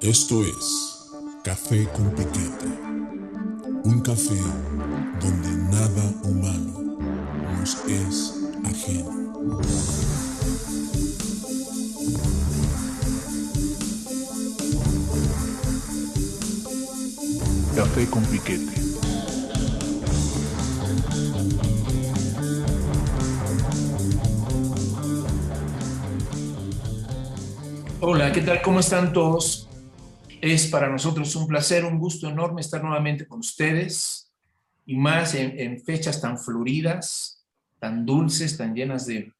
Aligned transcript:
Esto 0.00 0.42
es 0.42 1.10
Café 1.42 1.86
con 1.94 2.10
Piquete. 2.10 2.66
Un 3.84 4.00
café 4.00 4.38
donde 5.20 5.48
nada 5.70 6.14
humano 6.22 6.96
nos 7.58 7.76
es 7.86 8.34
ajeno. 8.64 9.32
Café 17.76 18.06
con 18.08 18.24
Piquete. 18.24 18.83
Hola, 28.06 28.30
¿qué 28.32 28.42
tal? 28.42 28.60
¿Cómo 28.60 28.80
están 28.80 29.14
todos? 29.14 29.66
Es 30.42 30.66
para 30.66 30.90
nosotros 30.90 31.34
un 31.36 31.46
placer, 31.46 31.86
un 31.86 31.98
gusto 31.98 32.28
enorme 32.28 32.60
estar 32.60 32.84
nuevamente 32.84 33.26
con 33.26 33.38
ustedes 33.38 34.30
y 34.84 34.94
más 34.94 35.34
en, 35.34 35.80
fechas 35.80 36.20
tan 36.20 36.38
floridas, 36.38 37.46
tan 37.78 38.04
dulces, 38.04 38.58
tan 38.58 38.74
llenas 38.74 39.06
de, 39.06 39.32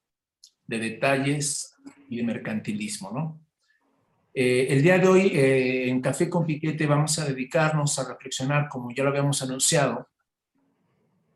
de 0.66 0.78
detalles 0.78 1.74
y 2.08 2.16
de 2.16 2.22
mercantilismo, 2.22 3.10
¿no? 3.10 3.38
Eh, 4.32 4.68
el 4.70 4.82
día 4.82 4.98
de 4.98 5.08
hoy 5.08 5.26
eh, 5.26 5.90
en 5.90 6.00
Café 6.00 6.30
con 6.30 6.46
Piquete 6.46 6.86
vamos 6.86 7.18
a 7.18 7.26
dedicarnos 7.26 7.98
a 7.98 8.08
reflexionar, 8.08 8.70
como 8.70 8.90
ya 8.92 9.04
lo 9.04 9.10
habíamos 9.10 9.42
anunciado, 9.42 10.08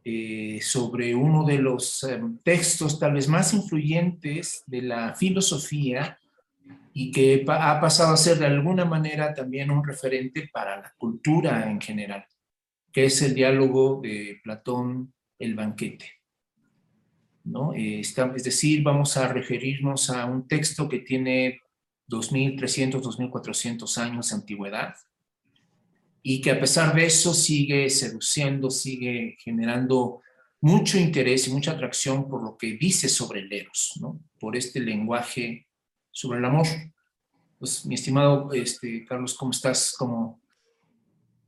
eh, 0.02 0.60
sobre 0.62 1.14
uno 1.14 1.44
de 1.44 1.58
los 1.58 2.06
textos 2.42 2.98
tal 2.98 3.12
vez 3.12 3.28
más 3.28 3.52
influyentes 3.52 4.62
de 4.66 4.80
la 4.80 5.14
filosofía 5.14 6.17
y 7.00 7.12
que 7.12 7.44
ha 7.46 7.80
pasado 7.80 8.12
a 8.12 8.16
ser 8.16 8.40
de 8.40 8.46
alguna 8.46 8.84
manera 8.84 9.32
también 9.32 9.70
un 9.70 9.84
referente 9.84 10.50
para 10.52 10.80
la 10.80 10.92
cultura 10.98 11.70
en 11.70 11.80
general, 11.80 12.26
que 12.92 13.04
es 13.04 13.22
el 13.22 13.36
diálogo 13.36 14.00
de 14.02 14.40
Platón, 14.42 15.14
el 15.38 15.54
banquete. 15.54 16.10
¿no? 17.44 17.72
es 17.72 18.16
decir, 18.42 18.82
vamos 18.82 19.16
a 19.16 19.28
referirnos 19.28 20.10
a 20.10 20.26
un 20.26 20.48
texto 20.48 20.88
que 20.88 20.98
tiene 20.98 21.60
2.300, 22.08 23.00
2.400 23.00 23.98
años 23.98 24.30
de 24.30 24.34
antigüedad, 24.34 24.96
y 26.20 26.40
que 26.40 26.50
a 26.50 26.58
pesar 26.58 26.96
de 26.96 27.06
eso 27.06 27.32
sigue 27.32 27.88
seduciendo, 27.90 28.72
sigue 28.72 29.36
generando 29.38 30.20
mucho 30.60 30.98
interés 30.98 31.46
y 31.46 31.52
mucha 31.52 31.70
atracción 31.70 32.28
por 32.28 32.42
lo 32.42 32.58
que 32.58 32.72
dice 32.72 33.08
sobre 33.08 33.38
el 33.38 33.52
Eros, 33.52 33.92
¿no? 34.00 34.18
por 34.40 34.56
este 34.56 34.80
lenguaje 34.80 35.67
sobre 36.18 36.40
el 36.40 36.44
amor. 36.46 36.66
Pues, 37.60 37.86
mi 37.86 37.94
estimado 37.94 38.52
este, 38.52 39.04
Carlos, 39.04 39.36
¿cómo 39.36 39.52
estás? 39.52 39.94
¿Cómo... 39.96 40.40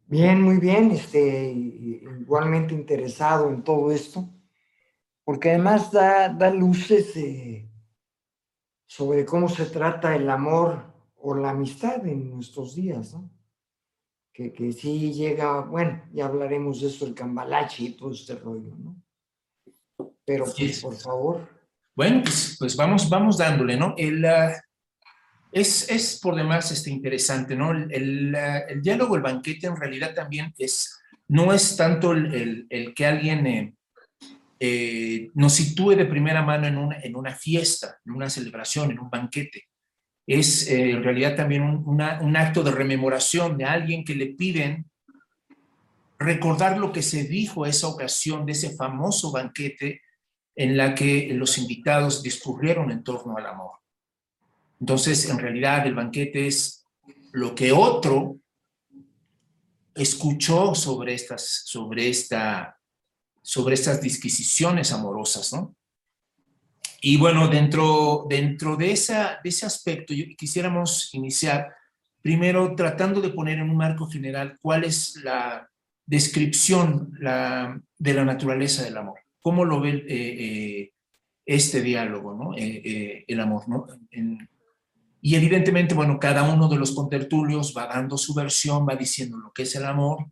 Bien, 0.06 0.40
muy 0.40 0.58
bien, 0.58 0.92
este, 0.92 1.50
igualmente 1.52 2.72
interesado 2.74 3.48
en 3.50 3.64
todo 3.64 3.91
esto, 3.91 4.28
porque 5.24 5.50
además 5.50 5.91
da, 5.91 6.28
da 6.28 6.50
luces 6.50 7.14
sobre 8.86 9.24
cómo 9.24 9.48
se 9.48 9.66
trata 9.66 10.14
el 10.14 10.30
amor 10.30 10.94
o 11.16 11.34
la 11.34 11.50
amistad 11.50 12.06
en 12.06 12.30
nuestros 12.30 12.76
días, 12.76 13.14
¿no? 13.14 13.28
Que, 14.32 14.52
que 14.52 14.72
sí 14.72 15.12
llega, 15.12 15.62
bueno, 15.62 16.02
ya 16.12 16.26
hablaremos 16.26 16.80
de 16.80 16.88
esto, 16.88 17.06
el 17.06 17.14
cambalache 17.14 17.84
y 17.84 17.96
todo 17.96 18.12
este 18.12 18.36
rollo, 18.36 18.76
¿no? 18.76 19.02
Pero 20.24 20.44
pues, 20.44 20.80
por 20.80 20.94
favor. 20.94 21.59
Bueno, 21.94 22.22
pues, 22.22 22.56
pues, 22.58 22.77
vamos, 22.77 23.08
vamos 23.08 23.38
dándole, 23.38 23.77
¿no? 23.77 23.94
El, 23.96 24.24
uh, 24.24 24.52
es, 25.52 25.91
es, 25.91 26.20
por 26.20 26.36
demás 26.36 26.70
este, 26.70 26.91
interesante, 26.91 27.56
¿no? 27.56 27.72
El, 27.72 28.34
el, 28.34 28.82
diálogo, 28.82 29.16
el 29.16 29.22
banquete 29.22 29.66
en 29.66 29.77
realidad 29.77 30.14
también 30.14 30.55
es, 30.58 31.00
no 31.28 31.52
es 31.52 31.77
tanto 31.77 32.12
el, 32.12 32.92
que 32.94 33.06
alguien... 33.06 33.47
Eh, 33.47 33.75
eh, 34.62 35.31
nos 35.32 35.54
sitúe 35.54 35.92
de 35.92 36.04
primera 36.04 36.42
mano 36.42 36.66
en 36.66 36.76
una, 36.76 37.00
en 37.00 37.16
una, 37.16 37.34
fiesta, 37.34 37.98
en 38.04 38.12
una 38.12 38.28
celebración, 38.28 38.91
en 38.91 38.98
un 38.98 39.09
banquete. 39.09 39.64
Es 40.26 40.69
eh, 40.69 40.91
en 40.91 41.03
realidad 41.03 41.34
también 41.34 41.62
un, 41.62 41.82
un, 41.87 42.37
acto 42.37 42.62
de 42.62 42.70
rememoración 42.70 43.56
de 43.56 43.64
alguien 43.64 44.04
que 44.04 44.14
le 44.14 44.26
piden 44.26 44.84
recordar 46.19 46.76
lo 46.76 46.93
que 46.93 47.00
se 47.00 47.25
dijo 47.25 47.64
esa 47.64 47.88
ocasión 47.88 48.44
de 48.44 48.53
ese 48.53 48.76
famoso 48.76 49.32
banquete 49.32 50.03
en 50.55 50.77
la 50.77 50.94
que 50.94 51.33
los 51.34 51.59
invitados 51.59 52.22
discurrieron 52.22 52.91
en 52.91 53.03
torno 53.03 53.37
al 53.37 53.47
amor. 53.47 53.78
Entonces, 54.81 55.28
en 55.28 55.38
realidad, 55.38 55.87
el 55.87 55.94
banquete 55.94 56.47
es 56.47 56.84
lo 57.33 57.55
que 57.55 57.72
otro 57.72 58.38
escuchó 59.94 60.75
sobre, 60.75 61.15
estas, 61.15 61.62
sobre 61.65 62.09
esta 62.09 62.81
sobre 63.43 63.75
estas 63.75 64.00
disquisiciones 64.00 64.93
amorosas, 64.93 65.53
¿no? 65.53 65.75
Y 67.03 67.17
bueno, 67.17 67.49
dentro, 67.49 68.27
dentro 68.28 68.77
de, 68.77 68.93
esa, 68.93 69.41
de 69.43 69.49
ese 69.49 69.65
aspecto, 69.65 70.12
yo, 70.12 70.25
quisiéramos 70.37 71.12
iniciar 71.15 71.75
primero 72.21 72.75
tratando 72.75 73.22
de 73.22 73.31
poner 73.31 73.59
en 73.59 73.71
un 73.71 73.77
marco 73.77 74.06
general 74.06 74.59
cuál 74.61 74.84
es 74.84 75.17
la 75.25 75.69
descripción 76.06 77.12
de 77.99 78.15
la 78.15 78.25
naturaleza 78.25 78.84
del 78.84 78.99
amor. 78.99 79.19
¿Cómo 79.40 79.64
lo 79.64 79.80
ve 79.80 79.90
eh, 79.90 80.04
eh, 80.08 80.92
este 81.44 81.80
diálogo, 81.80 82.34
¿no? 82.34 82.54
Eh, 82.56 83.24
el 83.26 83.40
amor? 83.40 83.68
¿no? 83.68 83.86
Y 85.22 85.34
evidentemente, 85.34 85.94
bueno, 85.94 86.18
cada 86.18 86.42
uno 86.42 86.68
de 86.68 86.76
los 86.76 86.92
contertulios 86.92 87.74
va 87.76 87.86
dando 87.86 88.16
su 88.16 88.34
versión, 88.34 88.86
va 88.88 88.96
diciendo 88.96 89.36
lo 89.36 89.52
que 89.52 89.62
es 89.62 89.74
el 89.74 89.84
amor, 89.84 90.26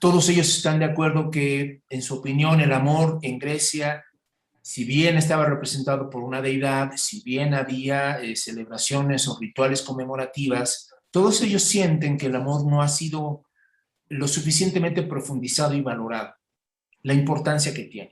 todos 0.00 0.28
ellos 0.28 0.48
están 0.48 0.78
de 0.78 0.84
acuerdo 0.84 1.30
que, 1.30 1.82
en 1.88 2.02
su 2.02 2.16
opinión, 2.16 2.60
el 2.60 2.72
amor 2.72 3.18
en 3.22 3.38
Grecia, 3.38 4.04
si 4.62 4.84
bien 4.84 5.16
estaba 5.16 5.46
representado 5.46 6.10
por 6.10 6.22
una 6.22 6.42
deidad, 6.42 6.92
si 6.96 7.22
bien 7.22 7.54
había 7.54 8.18
celebraciones 8.34 9.26
o 9.28 9.38
rituales 9.38 9.82
conmemorativas, 9.82 10.92
todos 11.10 11.40
ellos 11.42 11.62
sienten 11.62 12.18
que 12.18 12.26
el 12.26 12.36
amor 12.36 12.66
no 12.66 12.82
ha 12.82 12.88
sido 12.88 13.44
lo 14.08 14.28
suficientemente 14.28 15.02
profundizado 15.02 15.74
y 15.74 15.80
valorado, 15.80 16.34
la 17.02 17.14
importancia 17.14 17.74
que 17.74 17.84
tiene. 17.84 18.10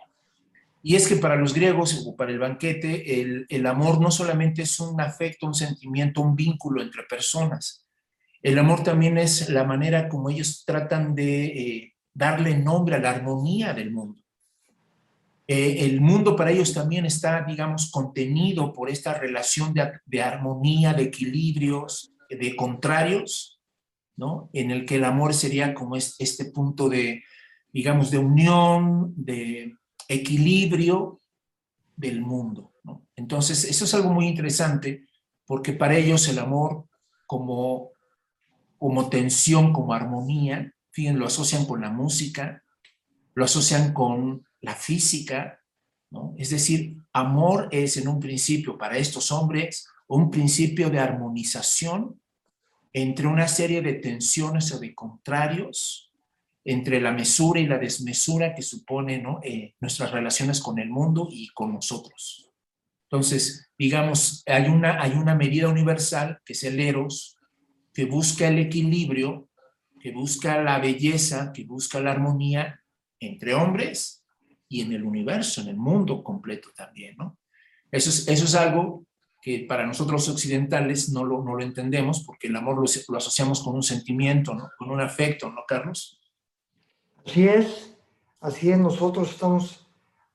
Y 0.89 0.95
es 0.95 1.09
que 1.09 1.17
para 1.17 1.35
los 1.35 1.53
griegos 1.53 2.15
para 2.17 2.31
el 2.31 2.39
banquete, 2.39 3.21
el, 3.21 3.45
el 3.49 3.67
amor 3.67 4.01
no 4.01 4.13
solamente 4.13 4.63
es 4.63 4.79
un 4.79 5.01
afecto, 5.01 5.49
un 5.49 5.55
sentimiento, 5.55 6.21
un 6.21 6.37
vínculo 6.37 6.81
entre 6.81 7.03
personas, 7.03 7.85
el 8.41 8.57
amor 8.57 8.85
también 8.85 9.19
es 9.19 9.49
la 9.49 9.65
manera 9.65 10.09
como 10.09 10.31
ellos 10.31 10.63
tratan 10.65 11.13
de 11.17 11.45
eh, 11.47 11.95
darle 12.15 12.57
nombre 12.57 12.95
a 12.95 13.01
la 13.01 13.11
armonía 13.11 13.75
del 13.75 13.91
mundo. 13.91 14.23
Eh, 15.49 15.79
el 15.87 16.01
mundo 16.01 16.37
para 16.37 16.53
ellos 16.53 16.73
también 16.73 17.05
está, 17.05 17.43
digamos, 17.43 17.91
contenido 17.91 18.73
por 18.73 18.89
esta 18.89 19.15
relación 19.15 19.75
de, 19.75 19.91
de, 20.05 20.23
armonía, 20.23 20.95
de 20.95 21.03
equilibrios, 21.03 22.13
de 22.31 22.55
contrarios, 22.55 23.61
¿no? 24.15 24.51
En 24.53 24.71
el 24.71 24.87
que 24.87 24.95
el 24.95 25.05
amor 25.05 25.35
sería 25.35 25.75
como 25.75 25.97
es, 25.97 26.15
este 26.21 26.45
punto 26.45 26.89
de, 26.89 27.25
digamos, 27.73 28.13
de 28.13 28.19
unión, 28.19 29.13
de 29.17 29.75
equilibrio 30.09 31.21
del 31.97 32.21
mundo. 32.21 32.73
Entonces, 33.17 33.65
eso 33.65 33.85
es 33.85 33.95
algo 33.95 34.11
muy 34.11 34.27
interesante 34.27 35.07
porque 35.47 35.73
para 35.73 35.97
ellos 35.97 36.29
el 36.29 36.39
amor 36.39 36.87
como 37.27 37.91
como 38.79 39.09
tensión, 39.09 39.73
como 39.73 39.93
armonía, 39.93 40.73
fíjense, 40.91 41.19
lo 41.19 41.27
asocian 41.27 41.67
con 41.67 41.81
la 41.81 41.91
música, 41.91 42.63
lo 43.35 43.45
asocian 43.45 43.93
con 43.93 44.47
la 44.61 44.75
física. 44.75 45.61
Es 46.37 46.51
decir, 46.51 46.97
amor 47.13 47.69
es 47.71 47.97
en 47.97 48.09
un 48.09 48.21
principio 48.21 48.79
para 48.79 48.97
estos 48.97 49.33
hombres 49.33 49.87
un 50.09 50.31
principio 50.31 50.89
de 50.89 51.01
armonización 51.01 52.21
entre 52.93 53.27
una 53.27 53.49
serie 53.49 53.83
de 53.83 53.95
tensiones 53.95 54.73
o 54.73 54.79
de 54.79 54.95
contrarios, 54.95 56.06
entre 56.69 57.01
la 57.01 57.13
mesura 57.13 57.61
y 57.61 57.67
la 57.67 57.79
desmesura 57.79 58.53
que 58.53 58.63
supone 58.63 59.19
¿no? 59.19 59.39
eh, 59.45 59.77
nuestras 59.79 60.11
relaciones 60.11 60.61
con 60.61 60.81
el 60.81 60.91
mundo 60.91 61.29
y 61.31 61.47
con 61.51 61.73
nosotros. 61.73 62.51
Entonces, 63.05 63.71
digamos, 63.79 64.43
hay 64.47 64.67
una, 64.67 65.01
hay 65.01 65.13
una 65.13 65.37
medida 65.37 65.69
universal 65.69 66.41
que 66.45 66.55
es 66.55 66.65
el 66.65 66.81
eros, 66.81 67.37
que 67.95 68.07
busca 68.07 68.49
el 68.49 68.59
equilibrio, 68.59 69.49
que 70.01 70.11
busca 70.11 70.61
la 70.61 70.81
belleza, 70.81 71.53
que 71.53 71.63
busca 71.63 72.01
la 72.01 72.11
armonía 72.11 72.81
entre 73.21 73.55
hombres 73.55 74.25
y 74.69 74.81
en 74.81 74.93
el 74.93 75.05
universo, 75.05 75.61
en 75.61 75.69
el 75.69 75.77
mundo 75.77 76.25
completo 76.25 76.71
también, 76.75 77.15
¿no? 77.17 77.39
Eso 77.93 78.11
es, 78.11 78.27
eso 78.27 78.45
es 78.45 78.55
algo 78.57 79.07
que 79.41 79.61
para 79.69 79.87
nosotros 79.87 80.29
occidentales 80.29 81.11
no 81.11 81.25
lo, 81.25 81.45
no 81.45 81.55
lo 81.55 81.63
entendemos 81.63 82.25
porque 82.25 82.49
el 82.49 82.57
amor 82.57 82.75
lo, 82.75 82.85
lo 83.09 83.19
asociamos 83.19 83.63
con 83.63 83.77
un 83.77 83.85
sentimiento, 83.85 84.53
¿no? 84.53 84.69
Con 84.77 84.91
un 84.91 85.01
afecto, 85.01 85.49
¿no, 85.49 85.63
Carlos? 85.69 86.21
Así 87.27 87.49
es, 87.49 87.93
así 88.39 88.71
es, 88.71 88.79
nosotros 88.79 89.33
estamos 89.33 89.85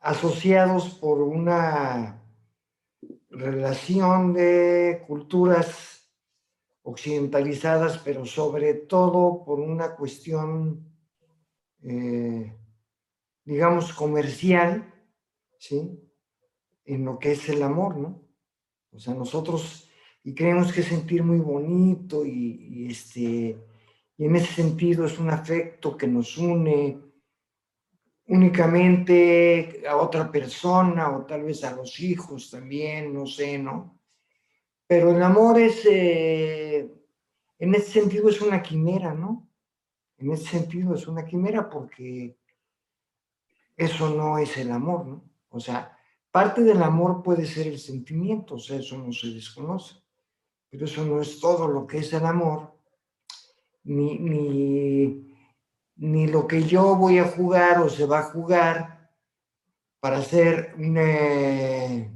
asociados 0.01 0.89
por 0.89 1.21
una 1.21 2.21
relación 3.29 4.33
de 4.33 5.01
culturas 5.07 6.11
occidentalizadas, 6.83 7.97
pero 7.99 8.25
sobre 8.25 8.73
todo 8.73 9.45
por 9.45 9.61
una 9.61 9.95
cuestión, 9.95 10.85
eh, 11.81 12.53
digamos, 13.45 13.94
comercial, 13.94 14.94
¿sí? 15.59 15.97
En 16.83 17.05
lo 17.05 17.19
que 17.19 17.31
es 17.31 17.47
el 17.47 17.63
amor, 17.63 17.95
¿no? 17.95 18.21
O 18.91 18.99
sea, 18.99 19.13
nosotros, 19.13 19.89
y 20.25 20.35
creemos 20.35 20.73
que 20.73 20.83
sentir 20.83 21.23
muy 21.23 21.39
bonito 21.39 22.25
y, 22.25 22.67
y 22.69 22.91
este, 22.91 23.70
y 24.21 24.25
en 24.25 24.35
ese 24.35 24.53
sentido 24.53 25.07
es 25.07 25.18
un 25.18 25.31
afecto 25.31 25.97
que 25.97 26.06
nos 26.06 26.38
une 26.38 26.95
únicamente 28.27 29.81
a 29.89 29.97
otra 29.97 30.31
persona 30.31 31.09
o 31.09 31.25
tal 31.25 31.41
vez 31.41 31.63
a 31.63 31.75
los 31.75 32.00
hijos 32.00 32.51
también, 32.51 33.15
no 33.15 33.25
sé, 33.25 33.57
¿no? 33.57 33.97
Pero 34.85 35.09
el 35.09 35.23
amor 35.23 35.59
es, 35.59 35.83
eh, 35.88 36.88
en 37.57 37.73
ese 37.73 37.94
sentido 37.94 38.29
es 38.29 38.39
una 38.41 38.62
quimera, 38.62 39.15
¿no? 39.15 39.50
En 40.19 40.31
ese 40.31 40.50
sentido 40.50 40.94
es 40.94 41.07
una 41.07 41.25
quimera 41.25 41.68
porque 41.68 42.38
eso 43.75 44.12
no 44.12 44.38
es 44.38 44.56
el 44.56 44.71
amor, 44.71 45.07
¿no? 45.07 45.23
O 45.50 45.59
sea, 45.59 45.97
parte 46.29 46.62
del 46.62 46.83
amor 46.83 47.23
puede 47.23 47.47
ser 47.47 47.65
el 47.65 47.79
sentimiento, 47.79 48.53
o 48.53 48.59
sea, 48.59 48.77
eso 48.77 49.00
no 49.00 49.12
se 49.12 49.29
desconoce, 49.29 49.95
pero 50.69 50.85
eso 50.85 51.03
no 51.03 51.19
es 51.19 51.39
todo 51.39 51.68
lo 51.68 51.88
que 51.88 51.97
es 51.97 52.13
el 52.13 52.27
amor, 52.27 52.81
ni, 53.83 54.19
ni, 54.19 55.36
ni 55.95 56.28
lo 56.28 56.48
que 56.48 56.63
yo 56.63 56.95
voy 56.95 57.19
a 57.19 57.25
jugar 57.25 57.80
o 57.81 57.89
se 57.89 58.06
va 58.06 58.19
a 58.19 58.24
jugar 58.24 59.10
para 60.00 60.18
hacer 60.18 60.74
una 60.78 62.10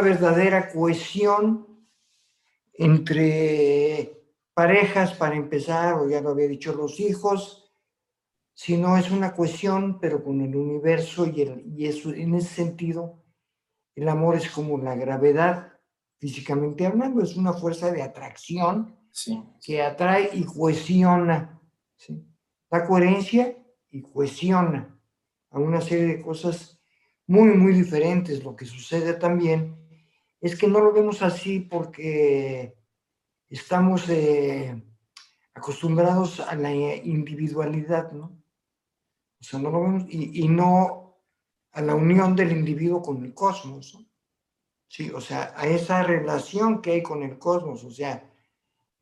verdadera 0.00 0.70
cohesión 0.70 1.66
entre 2.74 4.22
parejas, 4.52 5.14
para 5.14 5.36
empezar, 5.36 5.94
o 5.94 6.08
ya 6.08 6.20
lo 6.20 6.30
había 6.30 6.48
dicho, 6.48 6.74
los 6.74 7.00
hijos, 7.00 7.72
sino 8.52 8.96
es 8.96 9.10
una 9.10 9.34
cohesión, 9.34 9.98
pero 10.00 10.22
con 10.22 10.40
el 10.40 10.54
universo 10.54 11.26
y, 11.26 11.42
el, 11.42 11.64
y 11.76 11.86
eso, 11.86 12.12
en 12.12 12.34
ese 12.34 12.54
sentido, 12.54 13.24
el 13.94 14.08
amor 14.08 14.36
es 14.36 14.50
como 14.50 14.78
la 14.78 14.94
gravedad, 14.94 15.73
físicamente 16.18 16.86
hablando, 16.86 17.22
es 17.22 17.36
una 17.36 17.52
fuerza 17.52 17.90
de 17.90 18.02
atracción 18.02 18.96
que 19.60 19.82
atrae 19.82 20.30
y 20.32 20.44
cohesiona. 20.44 21.60
¿sí? 21.96 22.24
Da 22.70 22.86
coherencia 22.86 23.56
y 23.90 24.02
cohesiona 24.02 24.98
a 25.50 25.58
una 25.58 25.80
serie 25.80 26.06
de 26.06 26.22
cosas 26.22 26.80
muy, 27.26 27.50
muy 27.50 27.72
diferentes. 27.72 28.42
Lo 28.42 28.56
que 28.56 28.66
sucede 28.66 29.14
también 29.14 29.76
es 30.40 30.56
que 30.58 30.66
no 30.66 30.80
lo 30.80 30.92
vemos 30.92 31.22
así 31.22 31.60
porque 31.60 32.76
estamos 33.48 34.08
eh, 34.08 34.82
acostumbrados 35.54 36.40
a 36.40 36.54
la 36.56 36.74
individualidad, 36.74 38.10
¿no? 38.12 38.42
O 39.40 39.46
sea, 39.46 39.60
no 39.60 39.70
lo 39.70 39.82
vemos 39.82 40.04
y, 40.08 40.48
no 40.48 41.20
a 41.72 41.82
la 41.82 41.94
unión 41.94 42.34
del 42.34 42.52
individuo 42.52 43.02
con 43.02 43.24
el 43.24 43.34
cosmos, 43.34 43.94
¿no? 43.94 44.13
Sí, 44.96 45.10
o 45.10 45.20
sea, 45.20 45.52
a 45.56 45.66
esa 45.66 46.04
relación 46.04 46.80
que 46.80 46.92
hay 46.92 47.02
con 47.02 47.24
el 47.24 47.36
cosmos, 47.36 47.82
o 47.82 47.90
sea, 47.90 48.30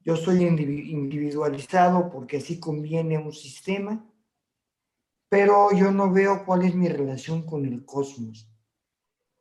yo 0.00 0.16
soy 0.16 0.42
individualizado 0.42 2.08
porque 2.08 2.38
así 2.38 2.58
conviene 2.58 3.16
a 3.16 3.20
un 3.20 3.34
sistema, 3.34 4.02
pero 5.28 5.70
yo 5.70 5.92
no 5.92 6.10
veo 6.10 6.46
cuál 6.46 6.62
es 6.62 6.74
mi 6.74 6.88
relación 6.88 7.42
con 7.42 7.66
el 7.66 7.84
cosmos. 7.84 8.48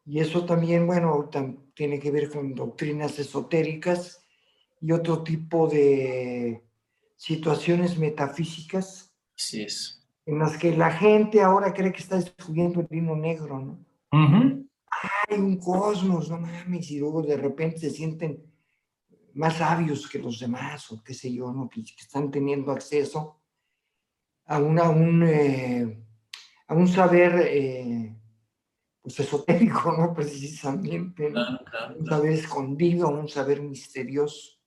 Y 0.03 0.19
eso 0.19 0.45
también, 0.45 0.85
bueno, 0.85 1.29
tiene 1.73 2.01
que 2.01 2.11
ver 2.11 2.29
con 2.29 2.53
doctrinas 2.53 3.17
esotéricas 3.17 4.21
y 4.81 4.91
otro 4.91 5.23
tipo 5.23 5.69
de 5.69 6.65
situaciones 7.15 7.97
metafísicas. 7.97 9.15
Sí 9.35 9.61
es. 9.63 10.05
En 10.25 10.39
las 10.39 10.57
que 10.57 10.75
la 10.75 10.91
gente 10.91 11.41
ahora 11.41 11.73
cree 11.73 11.93
que 11.93 12.01
está 12.01 12.17
descubriendo 12.17 12.81
el 12.81 12.87
vino 12.87 13.15
negro, 13.15 13.57
¿no? 13.57 13.85
Hay 15.29 15.39
un 15.39 15.57
cosmos, 15.57 16.29
no 16.29 16.39
mames, 16.39 16.91
y 16.91 16.99
luego 16.99 17.21
de 17.21 17.37
repente 17.37 17.79
se 17.79 17.89
sienten 17.89 18.43
más 19.33 19.57
sabios 19.57 20.09
que 20.09 20.19
los 20.19 20.39
demás, 20.39 20.91
o 20.91 21.03
qué 21.03 21.13
sé 21.13 21.33
yo, 21.33 21.51
¿no? 21.51 21.69
que 21.69 21.81
están 21.81 22.29
teniendo 22.29 22.71
acceso 22.71 23.41
a, 24.45 24.59
una, 24.59 24.89
un, 24.89 25.23
eh, 25.23 26.05
a 26.67 26.73
un 26.73 26.87
saber 26.87 27.47
eh, 27.47 28.15
pues 29.01 29.19
esotérico, 29.19 29.93
¿no? 29.93 30.13
Precisamente, 30.13 31.33
un 31.97 32.05
saber 32.05 32.33
escondido, 32.33 33.09
un 33.09 33.27
saber 33.27 33.61
misterioso. 33.61 34.59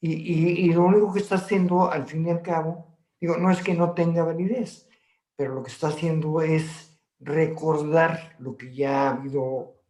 Y, 0.00 0.12
y, 0.12 0.50
y, 0.64 0.72
lo 0.72 0.84
único 0.84 1.12
que 1.12 1.20
está 1.20 1.34
haciendo, 1.34 1.90
al 1.90 2.06
fin 2.06 2.26
y 2.26 2.30
al 2.30 2.40
cabo, 2.40 2.98
digo, 3.20 3.36
no 3.36 3.50
es 3.50 3.62
que 3.62 3.74
no 3.74 3.92
tenga 3.92 4.24
validez, 4.24 4.88
pero 5.36 5.54
lo 5.54 5.62
que 5.62 5.70
está 5.70 5.88
haciendo 5.88 6.40
es 6.40 6.89
recordar 7.20 8.36
lo 8.38 8.56
que 8.56 8.74
ya 8.74 9.02
ha 9.02 9.10
habido 9.10 9.82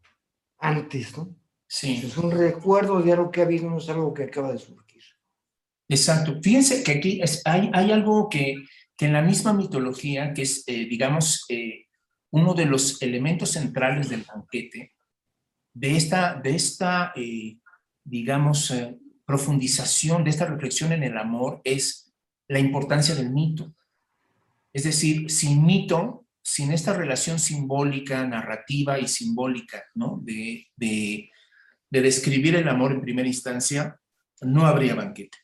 antes, 0.59 1.17
¿no? 1.17 1.35
Sí. 1.67 2.03
Es 2.05 2.17
un 2.17 2.31
recuerdo 2.33 3.01
de 3.01 3.13
algo 3.13 3.31
que 3.31 3.41
ha 3.41 3.45
habido, 3.45 3.71
no 3.71 3.79
es 3.79 3.89
algo 3.89 4.13
que 4.13 4.25
acaba 4.25 4.53
de 4.53 4.59
surgir. 4.59 5.03
Exacto. 5.89 6.39
Fíjense 6.43 6.83
que 6.83 6.93
aquí 6.93 7.21
es, 7.23 7.43
hay, 7.45 7.71
hay 7.73 7.93
algo 7.93 8.29
que 8.29 8.57
que 9.01 9.07
en 9.07 9.15
la 9.15 9.23
misma 9.23 9.55
mitología, 9.55 10.35
que 10.35 10.43
es, 10.43 10.63
eh, 10.67 10.85
digamos, 10.85 11.47
eh, 11.49 11.87
uno 12.33 12.53
de 12.53 12.67
los 12.67 13.01
elementos 13.01 13.53
centrales 13.53 14.11
del 14.11 14.25
banquete, 14.25 14.93
de 15.73 15.97
esta, 15.97 16.35
de 16.35 16.55
esta 16.55 17.15
eh, 17.17 17.57
digamos, 18.05 18.75
profundización, 19.25 20.23
de 20.23 20.29
esta 20.29 20.45
reflexión 20.45 20.93
en 20.93 21.03
el 21.03 21.17
amor, 21.17 21.63
es 21.65 22.13
la 22.47 22.59
importancia 22.59 23.15
del 23.15 23.31
mito. 23.31 23.75
Es 24.71 24.85
decir, 24.85 25.31
sin 25.31 25.65
mito, 25.65 26.27
sin 26.51 26.73
esta 26.73 26.93
relación 26.93 27.39
simbólica, 27.39 28.27
narrativa 28.27 28.99
y 28.99 29.07
simbólica, 29.07 29.85
¿no? 29.95 30.19
De, 30.21 30.67
de, 30.75 31.31
de 31.89 32.03
describir 32.03 32.57
el 32.57 32.69
amor 32.69 32.91
en 32.91 33.03
primera 33.03 33.29
instancia, 33.29 34.01
no 34.41 34.67
habría 34.67 34.97
banquete. 34.97 35.39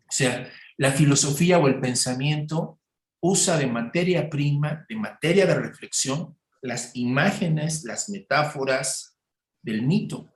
O 0.00 0.10
sea, 0.10 0.50
la 0.78 0.90
filosofía 0.90 1.60
o 1.60 1.68
el 1.68 1.80
pensamiento 1.80 2.80
usa 3.20 3.56
de 3.56 3.68
materia 3.68 4.28
prima, 4.28 4.84
de 4.88 4.96
materia 4.96 5.46
de 5.46 5.54
reflexión, 5.54 6.36
las 6.60 6.96
imágenes, 6.96 7.84
las 7.84 8.08
metáforas 8.08 9.16
del 9.62 9.82
mito. 9.82 10.28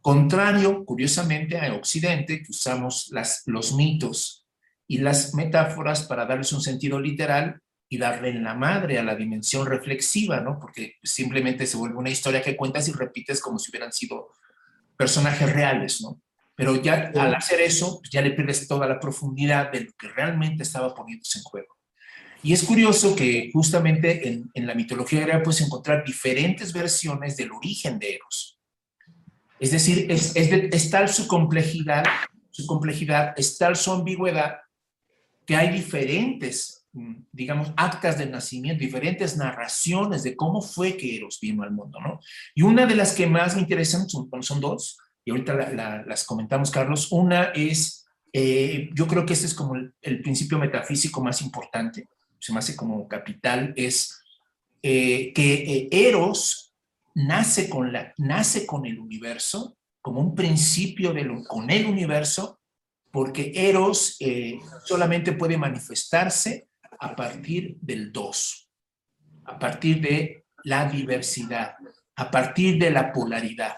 Contrario, 0.00 0.84
curiosamente, 0.84 1.56
a 1.56 1.72
Occidente, 1.72 2.42
que 2.42 2.50
usamos 2.50 3.10
las, 3.12 3.44
los 3.46 3.76
mitos 3.76 4.44
y 4.88 4.98
las 4.98 5.34
metáforas 5.34 6.02
para 6.02 6.26
darles 6.26 6.52
un 6.52 6.62
sentido 6.62 6.98
literal 6.98 7.60
y 7.88 7.98
darle 7.98 8.30
en 8.30 8.42
la 8.42 8.54
madre 8.54 8.98
a 8.98 9.02
la 9.02 9.14
dimensión 9.14 9.66
reflexiva, 9.66 10.40
¿no? 10.40 10.58
Porque 10.58 10.96
simplemente 11.02 11.66
se 11.66 11.76
vuelve 11.76 11.96
una 11.96 12.10
historia 12.10 12.42
que 12.42 12.56
cuentas 12.56 12.88
y 12.88 12.92
repites 12.92 13.40
como 13.40 13.58
si 13.58 13.70
hubieran 13.70 13.92
sido 13.92 14.28
personajes 14.96 15.52
reales, 15.52 16.00
¿no? 16.02 16.20
Pero 16.56 16.80
ya 16.82 17.12
al 17.14 17.34
hacer 17.34 17.60
eso, 17.60 18.00
pues, 18.00 18.10
ya 18.10 18.22
le 18.22 18.30
pierdes 18.30 18.66
toda 18.66 18.88
la 18.88 18.98
profundidad 18.98 19.70
de 19.70 19.82
lo 19.82 19.92
que 19.92 20.08
realmente 20.08 20.62
estaba 20.62 20.94
poniéndose 20.94 21.38
en 21.38 21.44
juego. 21.44 21.76
Y 22.42 22.52
es 22.52 22.64
curioso 22.64 23.14
que 23.14 23.50
justamente 23.52 24.28
en, 24.28 24.50
en 24.54 24.66
la 24.66 24.74
mitología 24.74 25.20
griega 25.20 25.42
puedes 25.42 25.60
encontrar 25.60 26.04
diferentes 26.04 26.72
versiones 26.72 27.36
del 27.36 27.52
origen 27.52 27.98
de 27.98 28.14
Eros. 28.14 28.58
Es 29.58 29.70
decir, 29.70 30.10
es, 30.10 30.34
es, 30.36 30.50
es 30.52 30.90
tal 30.90 31.08
su 31.08 31.26
complejidad, 31.26 32.04
su 32.50 32.66
complejidad, 32.66 33.34
es 33.36 33.58
tal 33.58 33.76
su 33.76 33.92
ambigüedad, 33.92 34.58
que 35.46 35.56
hay 35.56 35.70
diferentes, 35.70 36.85
digamos, 37.32 37.72
actas 37.76 38.18
de 38.18 38.26
nacimiento, 38.26 38.80
diferentes 38.80 39.36
narraciones 39.36 40.22
de 40.22 40.34
cómo 40.34 40.62
fue 40.62 40.96
que 40.96 41.16
Eros 41.16 41.38
vino 41.40 41.62
al 41.62 41.70
mundo, 41.70 42.00
¿no? 42.00 42.20
Y 42.54 42.62
una 42.62 42.86
de 42.86 42.94
las 42.94 43.14
que 43.14 43.26
más 43.26 43.54
me 43.54 43.62
interesan 43.62 44.08
son, 44.08 44.30
son 44.42 44.60
dos 44.60 44.98
y 45.26 45.32
ahorita 45.32 46.04
las 46.06 46.24
comentamos, 46.24 46.70
Carlos. 46.70 47.10
Una 47.10 47.46
es, 47.46 48.06
eh, 48.32 48.88
yo 48.94 49.06
creo 49.06 49.26
que 49.26 49.32
este 49.32 49.46
es 49.46 49.54
como 49.54 49.74
el, 49.74 50.22
principio 50.22 50.58
metafísico 50.58 51.20
más 51.20 51.42
importante, 51.42 52.08
se 52.38 52.52
me 52.52 52.60
hace 52.60 52.76
como 52.76 53.08
capital, 53.08 53.74
es 53.76 54.22
eh, 54.82 55.32
que 55.34 55.54
eh, 55.54 55.88
Eros 55.90 56.72
nace 57.14 57.68
con, 57.68 57.92
la, 57.92 58.14
nace 58.18 58.66
con 58.66 58.86
el 58.86 59.00
universo, 59.00 59.76
como 60.00 60.20
un 60.20 60.34
principio 60.36 61.12
de 61.12 61.44
con 61.48 61.70
el 61.70 61.86
universo, 61.86 62.60
porque 63.10 63.50
Eros 63.54 64.18
solamente 64.84 65.32
puede 65.32 65.56
manifestarse 65.56 66.65
a 66.98 67.14
partir 67.14 67.78
del 67.80 68.12
dos, 68.12 68.70
a 69.44 69.58
partir 69.58 70.00
de 70.00 70.46
la 70.64 70.88
diversidad, 70.88 71.74
a 72.16 72.30
partir 72.30 72.78
de 72.78 72.90
la 72.90 73.12
polaridad. 73.12 73.76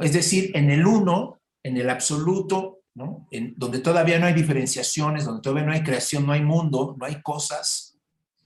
Es 0.00 0.12
decir, 0.12 0.50
en 0.54 0.70
el 0.70 0.86
uno, 0.86 1.40
en 1.62 1.76
el 1.76 1.88
absoluto, 1.90 2.80
¿no? 2.94 3.26
En, 3.30 3.54
donde 3.56 3.78
todavía 3.80 4.18
no 4.18 4.26
hay 4.26 4.34
diferenciaciones, 4.34 5.24
donde 5.24 5.42
todavía 5.42 5.66
no 5.66 5.72
hay 5.72 5.82
creación, 5.82 6.26
no 6.26 6.32
hay 6.32 6.42
mundo, 6.42 6.96
no 6.98 7.06
hay 7.06 7.22
cosas, 7.22 7.96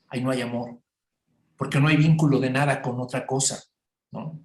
ahí 0.08 0.22
no 0.22 0.30
hay 0.30 0.42
amor, 0.42 0.78
porque 1.56 1.80
no 1.80 1.88
hay 1.88 1.96
vínculo 1.96 2.38
de 2.38 2.50
nada 2.50 2.82
con 2.82 3.00
otra 3.00 3.26
cosa, 3.26 3.62
¿no? 4.10 4.40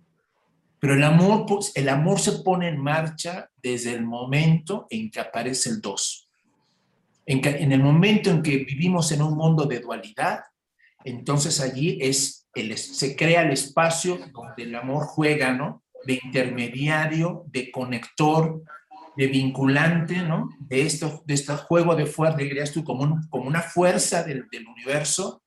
Pero 0.79 0.93
el 0.93 1.03
amor, 1.03 1.45
pues, 1.47 1.71
el 1.75 1.89
amor 1.89 2.19
se 2.19 2.33
pone 2.43 2.69
en 2.69 2.77
marcha 2.77 3.49
desde 3.55 3.93
el 3.93 4.05
momento 4.05 4.85
en 4.89 5.09
que 5.09 5.19
aparece 5.19 5.69
el 5.69 5.81
dos. 5.81 6.26
En, 7.29 7.73
el 7.73 7.83
momento 7.83 8.31
en 8.31 8.41
que 8.41 8.59
vivimos 8.59 9.11
en 9.11 9.21
un 9.21 9.35
mundo 9.35 9.65
de 9.65 9.81
dualidad, 9.81 10.43
entonces 11.03 11.59
allí 11.59 11.97
es 12.01 12.47
el, 12.55 12.77
se 12.77 13.17
crea 13.17 13.41
el 13.41 13.51
espacio 13.51 14.17
donde 14.33 14.63
el 14.63 14.73
amor 14.73 15.05
juega, 15.05 15.51
¿no? 15.51 15.83
De 16.05 16.19
intermediario, 16.23 17.43
de 17.47 17.69
conector, 17.69 18.63
de 19.17 19.27
vinculante, 19.27 20.21
¿no? 20.21 20.47
De, 20.57 20.83
esto, 20.83 21.21
de 21.25 21.33
este 21.33 21.53
juego 21.53 21.95
de 21.95 22.05
fuerza, 22.05 22.37
dirías 22.37 22.71
tú, 22.71 22.85
como, 22.85 23.19
como 23.29 23.45
una 23.45 23.61
fuerza 23.61 24.23
del, 24.23 24.47
del, 24.49 24.65
universo 24.65 25.43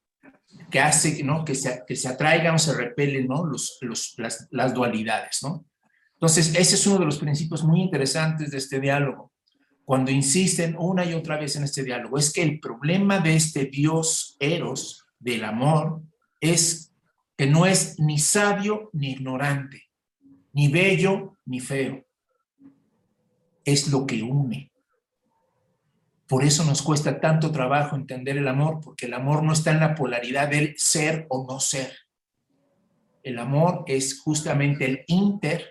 que 0.70 0.80
hace 0.80 1.22
¿no? 1.24 1.44
que, 1.46 1.54
se, 1.54 1.82
que 1.86 1.96
se 1.96 2.08
atraigan 2.08 2.56
o 2.56 2.58
se 2.58 2.74
repelen 2.74 3.26
¿no? 3.26 3.46
Los, 3.46 3.78
los, 3.80 4.14
las, 4.18 4.46
las 4.50 4.74
dualidades, 4.74 5.38
¿no? 5.42 5.64
Entonces, 6.14 6.54
ese 6.54 6.74
es 6.74 6.86
uno 6.86 6.98
de 6.98 7.06
los 7.06 7.18
principios 7.18 7.64
muy 7.64 7.80
interesantes 7.80 8.50
de 8.50 8.58
este 8.58 8.78
diálogo. 8.78 9.29
Cuando 9.90 10.12
insisten 10.12 10.76
una 10.78 11.04
y 11.04 11.14
otra 11.14 11.36
vez 11.36 11.56
en 11.56 11.64
este 11.64 11.82
diálogo, 11.82 12.16
es 12.16 12.32
que 12.32 12.44
el 12.44 12.60
problema 12.60 13.18
de 13.18 13.34
este 13.34 13.64
Dios 13.64 14.36
Eros, 14.38 15.04
del 15.18 15.42
amor, 15.42 16.00
es 16.38 16.94
que 17.36 17.48
no 17.48 17.66
es 17.66 17.98
ni 17.98 18.16
sabio 18.16 18.90
ni 18.92 19.10
ignorante, 19.10 19.90
ni 20.52 20.68
bello 20.68 21.38
ni 21.44 21.58
feo 21.58 22.06
es 23.64 23.88
lo 23.88 24.06
que 24.06 24.22
une. 24.22 24.70
Por 26.28 26.44
eso 26.44 26.64
nos 26.64 26.82
cuesta 26.82 27.18
tanto 27.18 27.50
trabajo 27.50 27.96
entender 27.96 28.38
el 28.38 28.46
amor, 28.46 28.78
porque 28.80 29.06
el 29.06 29.14
amor 29.14 29.42
no 29.42 29.52
está 29.52 29.72
en 29.72 29.80
la 29.80 29.96
polaridad 29.96 30.50
del 30.50 30.76
ser 30.78 31.26
o 31.30 31.44
no 31.50 31.58
ser. 31.58 31.96
El 33.24 33.40
amor 33.40 33.82
es 33.88 34.20
justamente 34.20 34.84
el 34.84 35.04
inter, 35.08 35.64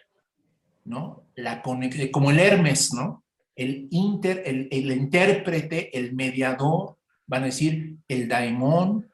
¿no? 0.84 1.24
La 1.36 1.62
como 1.62 2.32
el 2.32 2.40
Hermes, 2.40 2.94
¿no? 2.94 3.24
El 3.60 3.90
inter, 3.92 4.44
el, 4.46 4.70
el 4.72 4.92
intérprete, 4.92 5.98
el 5.98 6.14
mediador, 6.14 6.98
van 7.28 7.44
a 7.44 7.48
decir 7.48 7.98
el 8.08 8.30
daimón, 8.30 9.12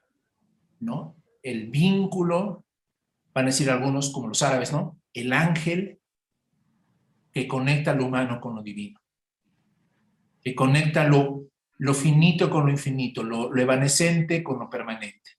¿no? 0.80 1.16
El 1.42 1.72
vínculo, 1.72 2.64
van 3.34 3.46
a 3.46 3.48
decir 3.48 3.72
algunos 3.72 4.12
como 4.12 4.28
los 4.28 4.44
árabes, 4.44 4.72
¿no? 4.72 5.00
El 5.14 5.34
ángel, 5.34 6.00
que 7.34 7.48
conecta 7.48 7.96
lo 7.96 8.06
humano 8.06 8.40
con 8.40 8.56
lo 8.56 8.62
divino, 8.62 9.00
que 10.44 10.54
conecta 10.54 11.06
lo, 11.06 11.48
lo 11.80 11.94
finito 11.94 12.50
con 12.50 12.66
lo 12.66 12.72
infinito, 12.72 13.24
lo, 13.24 13.52
lo 13.52 13.62
evanescente 13.62 14.44
con 14.44 14.60
lo 14.60 14.70
permanente. 14.70 15.32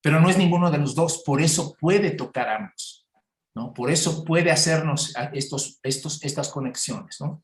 Pero 0.00 0.20
no 0.20 0.30
es 0.30 0.38
ninguno 0.38 0.70
de 0.70 0.78
los 0.78 0.94
dos, 0.94 1.22
por 1.24 1.42
eso 1.42 1.76
puede 1.78 2.12
tocar 2.12 2.48
ambos, 2.48 3.06
¿no? 3.54 3.74
Por 3.74 3.90
eso 3.90 4.24
puede 4.24 4.50
hacernos 4.50 5.14
estos, 5.32 5.78
estos, 5.82 6.24
estas 6.24 6.48
conexiones, 6.48 7.20
¿no? 7.20 7.42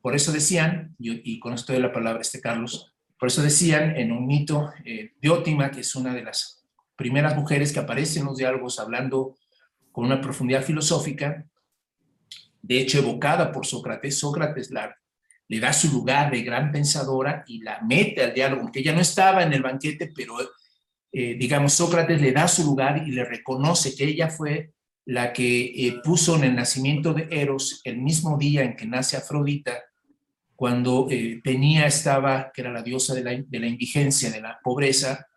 Por 0.00 0.14
eso 0.14 0.32
decían, 0.32 0.94
y, 0.98 1.38
con 1.40 1.54
esto 1.54 1.72
de 1.72 1.80
la 1.80 1.92
palabra 1.92 2.20
este 2.20 2.40
Carlos, 2.40 2.94
por 3.18 3.28
eso 3.28 3.42
decían 3.42 3.96
en 3.96 4.12
un 4.12 4.26
mito 4.26 4.70
eh, 4.84 5.12
de 5.20 5.28
Ótima, 5.28 5.70
que 5.70 5.80
es 5.80 5.94
una 5.96 6.14
de 6.14 6.22
las 6.22 6.64
primeras 6.96 7.36
mujeres 7.36 7.72
que 7.72 7.80
aparece 7.80 8.20
en 8.20 8.26
los 8.26 8.36
diálogos 8.36 8.78
hablando 8.78 9.36
con 9.92 10.04
una 10.04 10.20
profundidad 10.20 10.62
filosófica, 10.62 11.44
de 12.62 12.80
hecho 12.80 12.98
evocada 12.98 13.50
por 13.50 13.66
Sócrates, 13.66 14.18
Sócrates 14.18 14.70
la, 14.70 14.96
le 15.48 15.60
da 15.60 15.72
su 15.72 15.90
lugar 15.90 16.30
de 16.30 16.42
gran 16.42 16.70
pensadora 16.70 17.44
y 17.46 17.62
la 17.62 17.80
mete 17.82 18.22
al 18.22 18.34
diálogo, 18.34 18.70
que 18.70 18.80
ella 18.80 18.92
no 18.92 19.00
estaba 19.00 19.42
en 19.42 19.52
el 19.52 19.62
banquete, 19.62 20.12
pero 20.14 20.36
eh, 21.10 21.34
digamos, 21.38 21.72
Sócrates 21.72 22.20
le 22.20 22.32
da 22.32 22.46
su 22.48 22.64
lugar 22.64 23.02
y 23.06 23.12
le 23.12 23.24
reconoce 23.24 23.94
que 23.96 24.04
ella 24.04 24.28
fue 24.28 24.72
la 25.06 25.32
que 25.32 25.64
eh, 25.64 26.00
puso 26.04 26.36
en 26.36 26.44
el 26.44 26.54
nacimiento 26.54 27.14
de 27.14 27.28
Eros 27.30 27.80
el 27.84 27.96
mismo 27.96 28.36
día 28.36 28.62
en 28.62 28.76
que 28.76 28.86
nace 28.86 29.16
Afrodita, 29.16 29.72
cuando 30.58 31.06
eh, 31.08 31.40
Penía 31.44 31.86
estaba, 31.86 32.50
que 32.52 32.62
era 32.62 32.72
la 32.72 32.82
diosa 32.82 33.14
de 33.14 33.22
la, 33.22 33.30
de 33.30 33.60
la 33.60 33.68
indigencia, 33.68 34.28
de 34.28 34.40
la 34.40 34.58
pobreza, 34.60 35.28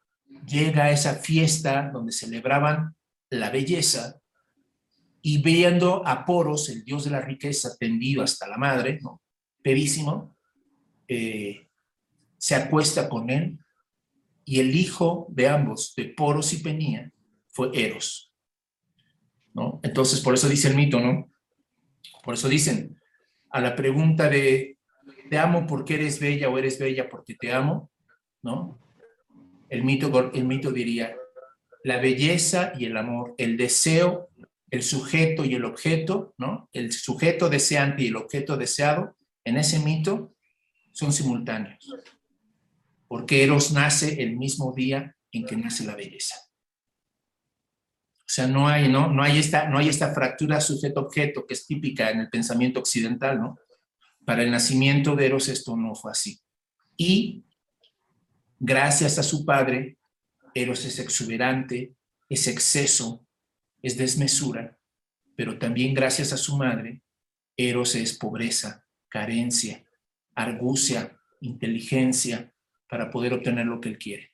llega 0.48 0.86
a 0.86 0.92
esa 0.92 1.14
fiesta 1.14 1.92
donde 1.94 2.12
celebraban 2.12 2.96
la 3.30 3.52
belleza 3.52 4.20
y 5.22 5.44
viendo 5.44 6.02
a 6.08 6.26
Poros, 6.26 6.70
el 6.70 6.84
dios 6.84 7.04
de 7.04 7.12
la 7.12 7.22
riqueza, 7.22 7.78
tendido 7.80 8.24
hasta 8.24 8.48
la 8.48 8.58
madre, 8.58 8.98
¿no? 9.04 9.22
pedísimo, 9.62 10.36
eh, 11.08 11.68
se 12.40 12.56
acuesta 12.56 13.08
con 13.08 13.30
él 13.30 13.60
y 14.44 14.60
el 14.60 14.76
hijo 14.76 15.28
de 15.30 15.50
ambos, 15.50 15.94
de 15.96 16.06
Poros 16.06 16.52
y 16.54 16.64
Penía, 16.64 17.12
fue 17.50 17.70
Eros. 17.76 18.34
¿no? 19.54 19.82
Entonces, 19.84 20.20
por 20.22 20.34
eso 20.34 20.50
dice 20.50 20.70
el 20.70 20.76
mito, 20.76 21.00
¿no? 21.00 21.32
Por 22.24 22.34
eso 22.34 22.50
dicen, 22.50 23.00
a 23.52 23.62
la 23.62 23.76
pregunta 23.76 24.28
de, 24.28 24.80
te 25.32 25.40
amo 25.40 25.66
porque 25.66 25.96
eres 25.96 26.20
bella 26.20 26.50
o 26.50 26.58
eres 26.58 26.78
bella 26.78 27.08
porque 27.08 27.36
te 27.36 27.54
amo, 27.54 27.90
¿no? 28.44 28.78
El 29.70 29.86
mito, 29.86 30.32
el 30.34 30.44
mito 30.44 30.72
diría, 30.72 31.16
la 31.86 32.02
belleza 32.02 32.74
y 32.78 32.86
el 32.86 32.98
amor, 32.98 33.34
el 33.38 33.56
deseo 33.56 34.28
el 34.72 34.84
sujeto 34.84 35.44
y 35.44 35.54
el 35.54 35.66
objeto, 35.66 36.34
¿no? 36.38 36.70
El 36.72 36.94
sujeto 36.94 37.50
deseante 37.50 38.04
y 38.04 38.08
el 38.08 38.16
objeto 38.16 38.56
deseado, 38.56 39.18
en 39.44 39.58
ese 39.58 39.80
mito, 39.80 40.34
son 40.94 41.12
simultáneos. 41.12 41.86
Porque 43.08 43.44
Eros 43.44 43.74
nace 43.74 44.24
el 44.24 44.38
mismo 44.38 44.74
día 44.74 45.16
en 45.34 45.46
que 45.46 45.58
nace 45.58 45.84
la 45.84 45.96
belleza. 45.96 46.36
O 48.20 48.34
sea, 48.34 48.48
no 48.48 48.70
hay, 48.70 48.88
¿no? 48.88 49.12
No 49.12 49.24
hay 49.24 49.40
esta, 49.40 49.68
no 49.68 49.78
hay 49.78 49.90
esta 49.90 50.14
fractura 50.14 50.62
sujeto-objeto 50.62 51.46
que 51.46 51.54
es 51.54 51.68
típica 51.68 52.10
en 52.10 52.22
el 52.22 52.30
pensamiento 52.30 52.80
occidental, 52.80 53.42
¿no? 53.42 53.60
Para 54.26 54.44
el 54.44 54.52
nacimiento 54.52 55.16
de 55.16 55.26
Eros 55.26 55.48
esto 55.48 55.76
no 55.76 55.96
fue 55.96 56.12
así. 56.12 56.40
Y 56.98 57.44
gracias 58.60 59.18
a 59.18 59.24
su 59.24 59.46
padre, 59.46 59.98
Eros 60.54 60.86
es 60.86 61.00
exuberante, 61.00 61.96
es 62.30 62.48
exceso, 62.48 63.26
es 63.82 63.98
desmesura, 63.98 64.78
pero 65.36 65.58
también 65.58 65.94
gracias 65.94 66.34
a 66.34 66.38
su 66.38 66.58
madre, 66.58 67.02
Eros 67.58 67.96
es 67.96 68.18
pobreza, 68.18 68.86
carencia, 69.10 69.84
argucia, 70.36 71.20
inteligencia 71.42 72.54
para 72.88 73.10
poder 73.10 73.34
obtener 73.34 73.66
lo 73.66 73.82
que 73.82 73.90
él 73.90 73.98
quiere. 73.98 74.34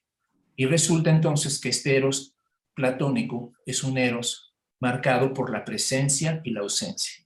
Y 0.56 0.66
resulta 0.66 1.10
entonces 1.10 1.60
que 1.60 1.70
este 1.70 1.96
Eros 1.96 2.36
platónico 2.74 3.54
es 3.66 3.84
un 3.84 3.98
Eros 3.98 4.54
marcado 4.80 5.34
por 5.34 5.52
la 5.52 5.64
presencia 5.64 6.42
y 6.44 6.52
la 6.52 6.62
ausencia. 6.62 7.26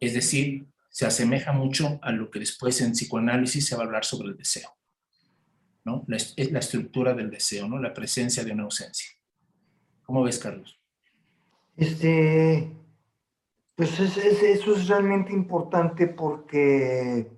Es 0.00 0.14
decir, 0.14 0.66
se 0.92 1.06
asemeja 1.06 1.52
mucho 1.52 1.98
a 2.02 2.12
lo 2.12 2.30
que 2.30 2.38
después 2.38 2.80
en 2.82 2.92
psicoanálisis 2.92 3.66
se 3.66 3.74
va 3.74 3.82
a 3.82 3.86
hablar 3.86 4.04
sobre 4.04 4.28
el 4.28 4.36
deseo. 4.36 4.70
¿no? 5.84 6.04
es 6.08 6.52
la 6.52 6.60
estructura 6.60 7.12
del 7.14 7.30
deseo, 7.30 7.66
¿no? 7.66 7.78
la 7.78 7.92
presencia 7.92 8.44
de 8.44 8.52
una 8.52 8.64
ausencia. 8.64 9.10
¿Cómo 10.04 10.22
ves, 10.22 10.38
Carlos? 10.38 10.78
Este, 11.76 12.70
pues 13.74 13.98
eso 13.98 14.74
es 14.74 14.86
realmente 14.86 15.32
importante 15.32 16.06
porque 16.06 17.32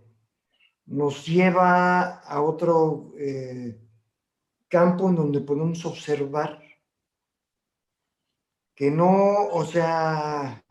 nos 0.86 1.24
lleva 1.24 2.18
a 2.18 2.42
otro 2.42 3.14
eh, 3.18 3.78
campo 4.68 5.08
en 5.08 5.16
donde 5.16 5.40
podemos 5.40 5.84
observar 5.86 6.60
que 8.74 8.90
no, 8.90 9.46
o 9.52 9.64
sea, 9.64 10.63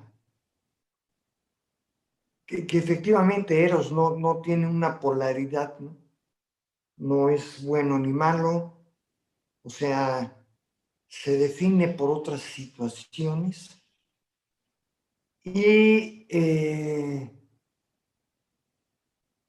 que, 2.62 2.78
efectivamente 2.78 3.64
Eros 3.64 3.92
no, 3.92 4.16
no 4.16 4.42
tiene 4.42 4.68
una 4.68 5.00
polaridad, 5.00 5.78
¿no? 5.80 5.98
No 6.98 7.30
es 7.30 7.64
bueno 7.64 7.98
ni 7.98 8.14
malo, 8.14 8.78
o 9.64 9.70
sea, 9.70 10.38
se 11.08 11.38
define 11.38 11.88
por 11.90 12.12
otras 12.12 12.42
situaciones 12.42 13.82
y 15.44 16.26
eh, 16.30 17.30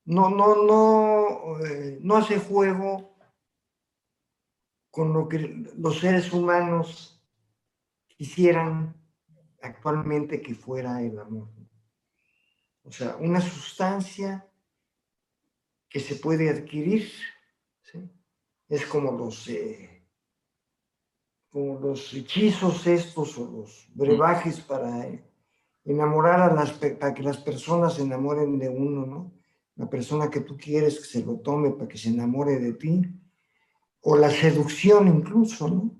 no, 0.06 0.30
no, 0.30 0.64
no, 0.64 1.64
eh, 1.64 1.98
no 2.00 2.16
hace 2.16 2.38
juego 2.38 3.16
con 4.90 5.12
lo 5.12 5.28
que 5.28 5.38
los 5.76 6.00
seres 6.00 6.32
humanos 6.32 7.22
quisieran 8.06 8.94
actualmente 9.60 10.40
que 10.40 10.54
fuera 10.54 11.02
el 11.02 11.18
amor. 11.18 11.53
O 12.84 12.92
sea, 12.92 13.16
una 13.16 13.40
sustancia 13.40 14.46
que 15.88 16.00
se 16.00 16.16
puede 16.16 16.50
adquirir, 16.50 17.10
es 18.68 18.86
como 18.86 19.12
los... 19.12 19.48
Eh, 19.48 19.90
como 21.50 21.78
los 21.78 22.12
hechizos 22.12 22.84
estos 22.88 23.38
o 23.38 23.48
los 23.48 23.86
brebajes 23.94 24.60
para 24.60 25.08
enamorar 25.84 26.40
a 26.40 26.52
las, 26.52 26.72
para 26.72 27.14
que 27.14 27.22
las 27.22 27.38
personas 27.38 27.94
se 27.94 28.02
enamoren 28.02 28.58
de 28.58 28.68
uno, 28.68 29.06
¿no? 29.06 29.32
La 29.76 29.88
persona 29.88 30.28
que 30.28 30.40
tú 30.40 30.56
quieres 30.56 30.98
que 30.98 31.04
se 31.04 31.24
lo 31.24 31.36
tome 31.36 31.70
para 31.70 31.86
que 31.86 31.96
se 31.96 32.08
enamore 32.08 32.58
de 32.58 32.72
ti, 32.72 33.02
o 34.00 34.16
la 34.16 34.30
seducción 34.30 35.06
incluso, 35.06 35.68
¿no? 35.68 35.94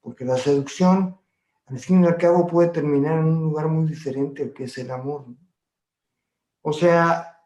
Porque 0.00 0.24
la 0.24 0.38
seducción 0.38 1.18
al 1.66 1.78
fin 1.78 2.02
y 2.02 2.06
al 2.06 2.16
cabo 2.16 2.46
puede 2.46 2.70
terminar 2.70 3.18
en 3.18 3.26
un 3.26 3.42
lugar 3.42 3.68
muy 3.68 3.86
diferente 3.86 4.54
que 4.54 4.64
es 4.64 4.78
el 4.78 4.90
amor. 4.90 5.26
O 6.66 6.72
sea, 6.72 7.42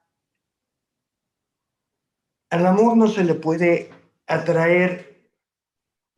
al 2.50 2.66
amor 2.66 2.96
no 2.96 3.08
se 3.08 3.24
le 3.24 3.34
puede 3.34 3.90
atraer 4.28 5.28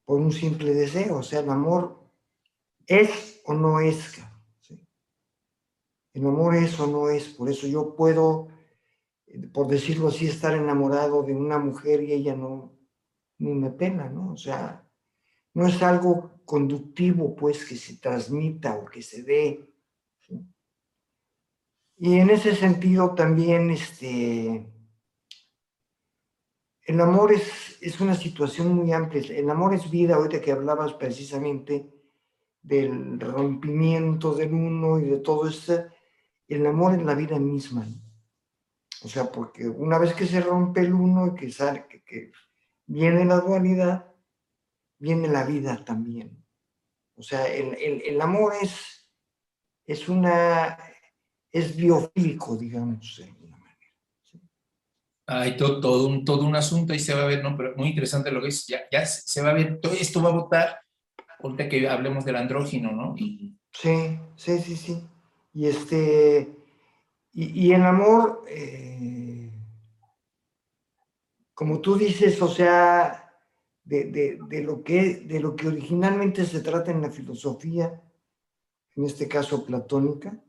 por 0.04 0.20
un 0.20 0.32
simple 0.32 0.74
deseo, 0.74 1.16
o 1.18 1.22
sea, 1.22 1.40
el 1.40 1.48
amor 1.48 1.98
es 2.86 3.40
o 3.46 3.54
no 3.54 3.80
es. 3.80 4.20
El 6.12 6.26
amor 6.26 6.56
es 6.56 6.78
o 6.78 6.88
no 6.88 7.08
es, 7.08 7.28
por 7.28 7.48
eso 7.48 7.66
yo 7.66 7.96
puedo, 7.96 8.48
por 9.54 9.68
decirlo 9.68 10.08
así, 10.08 10.26
estar 10.26 10.52
enamorado 10.54 11.22
de 11.22 11.34
una 11.34 11.58
mujer 11.58 12.02
y 12.02 12.12
ella 12.12 12.36
no, 12.36 12.76
me 13.38 13.70
pena, 13.70 14.10
¿no? 14.10 14.32
O 14.32 14.36
sea, 14.36 14.86
no 15.54 15.66
es 15.66 15.82
algo 15.82 16.32
conductivo, 16.44 17.34
pues, 17.34 17.64
que 17.64 17.76
se 17.76 17.96
transmita 17.96 18.76
o 18.76 18.84
que 18.84 19.00
se 19.00 19.22
dé. 19.22 19.69
Y 22.02 22.18
en 22.18 22.30
ese 22.30 22.56
sentido 22.56 23.14
también, 23.14 23.70
este, 23.70 24.66
el 26.86 26.98
amor 26.98 27.30
es, 27.30 27.76
es 27.82 28.00
una 28.00 28.14
situación 28.14 28.74
muy 28.74 28.90
amplia. 28.90 29.22
El 29.36 29.50
amor 29.50 29.74
es 29.74 29.90
vida, 29.90 30.14
ahorita 30.14 30.40
que 30.40 30.52
hablabas 30.52 30.94
precisamente 30.94 31.92
del 32.62 33.20
rompimiento 33.20 34.34
del 34.34 34.54
uno 34.54 34.98
y 34.98 35.10
de 35.10 35.18
todo 35.18 35.46
esto, 35.46 35.74
el 36.48 36.64
amor 36.64 36.94
es 36.94 37.04
la 37.04 37.14
vida 37.14 37.38
misma. 37.38 37.86
O 39.02 39.08
sea, 39.08 39.30
porque 39.30 39.68
una 39.68 39.98
vez 39.98 40.14
que 40.14 40.26
se 40.26 40.40
rompe 40.40 40.80
el 40.80 40.94
uno 40.94 41.26
y 41.26 41.34
que, 41.34 41.50
sale, 41.50 41.86
que, 41.86 42.02
que 42.02 42.32
viene 42.86 43.26
la 43.26 43.40
dualidad, 43.40 44.10
viene 44.98 45.28
la 45.28 45.44
vida 45.44 45.84
también. 45.84 46.42
O 47.14 47.22
sea, 47.22 47.46
el, 47.46 48.18
amor 48.22 48.54
es, 48.62 49.06
es 49.84 50.08
una, 50.08 50.78
es 51.52 51.76
biofílico, 51.76 52.56
digamos, 52.56 53.16
de 53.18 53.24
alguna 53.24 53.56
manera. 53.56 53.78
Hay 55.26 55.56
todo, 55.56 55.80
todo, 55.80 56.08
un, 56.08 56.24
todo 56.24 56.44
un 56.44 56.56
asunto, 56.56 56.92
ahí 56.92 56.98
se 56.98 57.14
va 57.14 57.22
a 57.22 57.26
ver, 57.26 57.42
¿no? 57.42 57.56
Pero 57.56 57.74
muy 57.76 57.88
interesante 57.88 58.30
lo 58.30 58.40
que 58.40 58.48
es, 58.48 58.66
ya, 58.66 58.80
ya 58.90 59.04
se 59.06 59.42
va 59.42 59.50
a 59.50 59.54
ver, 59.54 59.80
todo 59.80 59.92
esto 59.92 60.22
va 60.22 60.30
a 60.30 60.34
votar, 60.34 60.80
ahorita 61.38 61.68
que 61.68 61.88
hablemos 61.88 62.24
del 62.24 62.36
andrógino, 62.36 62.92
¿no? 62.92 63.14
Y... 63.16 63.56
Sí, 63.72 64.18
sí, 64.36 64.58
sí, 64.58 64.76
sí. 64.76 65.06
Y 65.52 65.66
este, 65.66 66.60
y, 67.32 67.72
el 67.72 67.82
amor, 67.82 68.44
eh, 68.48 69.52
como 71.54 71.80
tú 71.80 71.96
dices, 71.96 72.40
o 72.42 72.48
sea, 72.48 73.32
de, 73.84 74.38
lo 74.64 74.82
que, 74.82 75.16
de 75.16 75.40
lo 75.40 75.54
que 75.54 75.68
originalmente 75.68 76.44
se 76.44 76.60
trata 76.60 76.90
en 76.90 77.02
la 77.02 77.10
filosofía, 77.10 78.02
en 78.96 79.04
este 79.04 79.28
caso 79.28 79.64
platónica, 79.64 80.42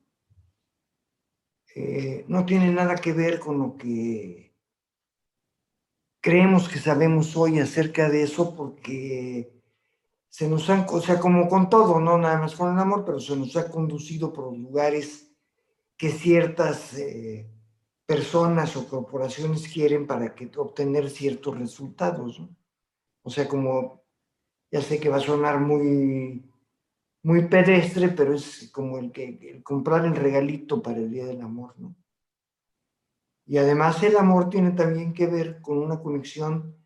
eh, 1.76 2.26
no 2.28 2.46
tiene 2.46 2.72
nada 2.72 2.96
que 2.96 3.14
ver 3.14 3.40
con 3.40 3.60
lo 3.60 3.78
que 3.78 4.54
creemos 6.22 6.70
que 6.70 6.80
sabemos 6.80 7.36
hoy 7.36 7.60
acerca 7.60 8.10
de 8.10 8.24
eso, 8.24 8.56
porque 8.56 9.62
se 10.30 10.48
nos 10.48 10.70
han, 10.70 10.86
o 10.90 11.02
sea, 11.02 11.20
como 11.20 11.50
con 11.50 11.70
todo, 11.70 12.00
no 12.00 12.18
nada 12.18 12.38
más 12.38 12.56
con 12.56 12.72
el 12.72 12.80
amor, 12.80 13.04
pero 13.06 13.20
se 13.20 13.36
nos 13.36 13.56
ha 13.58 13.70
conducido 13.70 14.32
por 14.32 14.56
lugares 14.56 15.32
que 15.98 16.10
ciertas 16.10 16.94
eh, 16.98 17.50
personas 18.06 18.76
o 18.76 18.88
corporaciones 18.88 19.68
quieren 19.68 20.08
para 20.08 20.34
que 20.36 20.50
obtener 20.58 21.10
ciertos 21.10 21.58
resultados. 21.58 22.42
O 23.24 23.30
sea, 23.30 23.48
como, 23.48 24.04
ya 24.72 24.82
sé 24.82 25.00
que 25.00 25.10
va 25.10 25.18
a 25.18 25.22
sonar 25.22 25.60
muy, 25.60 26.44
muy 27.24 27.48
pedestre, 27.48 28.10
pero 28.10 28.34
es 28.34 28.70
como 28.72 28.98
el 28.98 29.12
que 29.12 29.62
comprar 29.64 30.06
el 30.06 30.16
regalito 30.16 30.82
para 30.82 30.98
el 30.98 31.12
Día 31.12 31.26
del 31.26 31.42
Amor, 31.42 31.76
¿no? 31.78 31.96
Y 33.46 33.58
además 33.58 34.02
el 34.04 34.16
amor 34.16 34.50
tiene 34.50 34.72
también 34.72 35.14
que 35.14 35.28
ver 35.28 35.62
con 35.62 35.78
una 35.80 36.00
conexión 36.00 36.78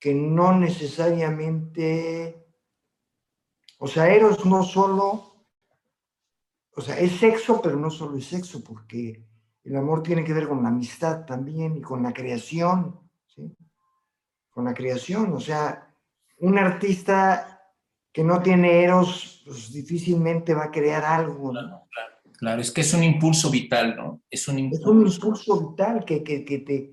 que 0.00 0.12
no 0.12 0.58
necesariamente, 0.58 2.44
o 3.78 3.86
sea, 3.86 4.12
Eros 4.12 4.44
no 4.44 4.64
solo, 4.64 5.46
o 6.74 6.80
sea, 6.80 6.98
es 6.98 7.12
sexo, 7.18 7.62
pero 7.62 7.76
no 7.76 7.90
solo 7.90 8.16
es 8.16 8.26
sexo, 8.26 8.64
porque 8.64 9.24
el 9.62 9.76
amor 9.76 10.02
tiene 10.02 10.24
que 10.24 10.32
ver 10.32 10.48
con 10.48 10.62
la 10.62 10.70
amistad 10.70 11.24
también 11.24 11.76
y 11.76 11.80
con 11.80 12.02
la 12.02 12.12
creación, 12.12 13.00
¿sí? 13.26 13.56
con 14.50 14.64
la 14.64 14.74
creación. 14.74 15.32
O 15.32 15.40
sea, 15.40 15.94
un 16.38 16.58
artista 16.58 17.53
que 18.14 18.22
no 18.22 18.40
tiene 18.40 18.84
eros, 18.84 19.42
pues 19.44 19.72
difícilmente 19.72 20.54
va 20.54 20.66
a 20.66 20.70
crear 20.70 21.04
algo. 21.04 21.50
Claro, 21.50 21.88
claro, 22.38 22.60
es 22.62 22.70
que 22.70 22.82
es 22.82 22.94
un 22.94 23.02
impulso 23.02 23.50
vital, 23.50 23.96
¿no? 23.96 24.22
Es 24.30 24.46
un 24.46 24.60
impulso, 24.60 25.70
vital 25.70 26.04
que, 26.04 26.22
que, 26.22 26.38
te, 26.38 26.92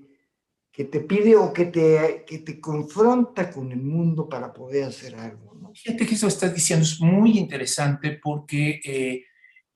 que 0.72 0.84
te 0.84 1.00
pide 1.00 1.36
o 1.36 1.52
que 1.52 1.66
te, 1.66 2.24
que 2.26 2.40
te 2.40 2.60
confronta 2.60 3.52
con 3.52 3.70
el 3.70 3.80
mundo 3.80 4.28
para 4.28 4.52
poder 4.52 4.82
hacer 4.82 5.14
algo. 5.14 5.54
¿no? 5.54 5.72
Fíjate 5.72 6.04
que 6.04 6.16
eso 6.16 6.26
estás 6.26 6.52
diciendo 6.52 6.84
es 6.84 7.00
muy 7.00 7.38
interesante 7.38 8.18
porque, 8.20 8.80
eh, 8.84 9.22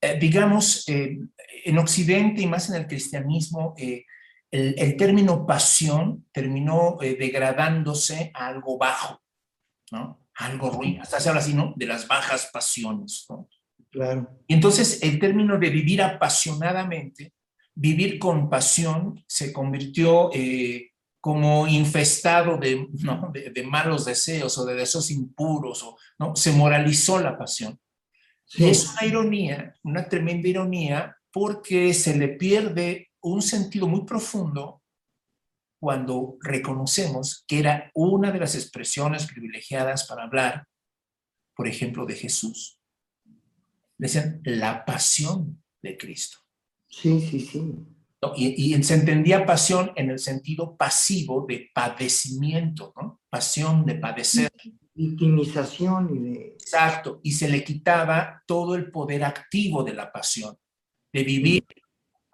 eh, 0.00 0.18
digamos, 0.18 0.88
eh, 0.88 1.16
en 1.64 1.78
Occidente 1.78 2.42
y 2.42 2.48
más 2.48 2.68
en 2.70 2.74
el 2.74 2.88
cristianismo, 2.88 3.76
el, 4.50 4.96
término 4.96 5.46
pasión 5.46 6.26
terminó 6.32 6.96
degradándose 7.00 8.32
a 8.34 8.48
algo 8.48 8.78
bajo, 8.78 9.22
¿no? 9.92 10.25
Algo 10.36 10.70
ruin. 10.70 11.00
Hasta 11.00 11.20
se 11.20 11.28
habla 11.28 11.40
así, 11.40 11.54
¿no? 11.54 11.72
De 11.76 11.86
las 11.86 12.06
bajas 12.06 12.50
pasiones, 12.52 13.26
¿no? 13.28 13.48
Claro. 13.90 14.28
Y 14.46 14.54
entonces 14.54 15.02
el 15.02 15.18
término 15.18 15.58
de 15.58 15.70
vivir 15.70 16.02
apasionadamente, 16.02 17.32
vivir 17.74 18.18
con 18.18 18.50
pasión, 18.50 19.24
se 19.26 19.52
convirtió 19.52 20.30
eh, 20.34 20.90
como 21.20 21.66
infestado 21.66 22.58
de, 22.58 22.86
¿no? 23.02 23.32
de, 23.32 23.62
malos 23.62 24.04
deseos 24.04 24.56
o 24.58 24.66
de 24.66 24.74
deseos 24.74 25.10
impuros, 25.10 25.82
o, 25.82 25.96
¿no? 26.18 26.36
Se 26.36 26.52
moralizó 26.52 27.20
la 27.20 27.38
pasión. 27.38 27.78
Y 28.54 28.64
es 28.64 28.90
una 28.92 29.06
ironía, 29.06 29.74
una 29.82 30.08
tremenda 30.08 30.48
ironía, 30.48 31.16
porque 31.32 31.92
se 31.94 32.16
le 32.16 32.28
pierde 32.28 33.10
un 33.20 33.42
sentido 33.42 33.88
muy 33.88 34.04
profundo 34.04 34.82
cuando 35.86 36.36
reconocemos 36.40 37.44
que 37.46 37.60
era 37.60 37.92
una 37.94 38.32
de 38.32 38.40
las 38.40 38.56
expresiones 38.56 39.24
privilegiadas 39.24 40.04
para 40.08 40.24
hablar, 40.24 40.66
por 41.54 41.68
ejemplo, 41.68 42.04
de 42.06 42.16
Jesús. 42.16 42.80
Decían 43.96 44.40
la 44.42 44.84
pasión 44.84 45.62
de 45.80 45.96
Cristo. 45.96 46.38
Sí, 46.88 47.20
sí, 47.20 47.38
sí. 47.38 47.72
Y, 48.34 48.74
y, 48.74 48.82
se 48.82 48.94
entendía 48.94 49.46
pasión 49.46 49.92
en 49.94 50.10
el 50.10 50.18
sentido 50.18 50.76
pasivo 50.76 51.46
de 51.48 51.70
padecimiento, 51.72 52.92
¿no? 52.96 53.20
Pasión 53.30 53.86
de 53.86 53.94
padecer. 53.94 54.50
Victimización 54.92 56.16
y 56.16 56.18
de... 56.18 56.46
Exacto. 56.54 57.20
Y 57.22 57.30
se 57.30 57.48
le 57.48 57.62
quitaba 57.62 58.42
todo 58.44 58.74
el 58.74 58.90
poder 58.90 59.22
activo 59.22 59.84
de 59.84 59.94
la 59.94 60.10
pasión, 60.10 60.56
de 61.12 61.22
vivir 61.22 61.64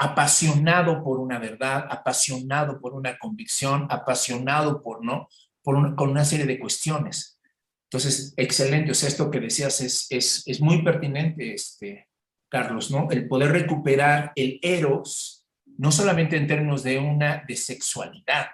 apasionado 0.02 1.04
por 1.04 1.20
una 1.20 1.38
verdad, 1.38 1.86
apasionado 1.88 2.80
por 2.80 2.92
una 2.92 3.16
convicción, 3.18 3.86
apasionado 3.88 4.82
por, 4.82 5.04
¿no? 5.04 5.28
Por 5.62 5.94
con 5.94 6.10
una 6.10 6.24
serie 6.24 6.44
de 6.44 6.58
cuestiones. 6.58 7.38
Entonces, 7.84 8.34
excelente, 8.36 8.90
o 8.90 8.94
sea, 8.94 9.08
esto 9.08 9.30
que 9.30 9.38
decías 9.38 9.80
es, 9.80 10.08
es, 10.10 10.42
es 10.46 10.60
muy 10.60 10.82
pertinente, 10.82 11.54
este, 11.54 12.08
Carlos, 12.48 12.90
¿no? 12.90 13.08
El 13.12 13.28
poder 13.28 13.52
recuperar 13.52 14.32
el 14.34 14.58
eros, 14.60 15.46
no 15.78 15.92
solamente 15.92 16.36
en 16.36 16.48
términos 16.48 16.82
de 16.82 16.98
una 16.98 17.44
de 17.46 17.54
sexualidad, 17.54 18.48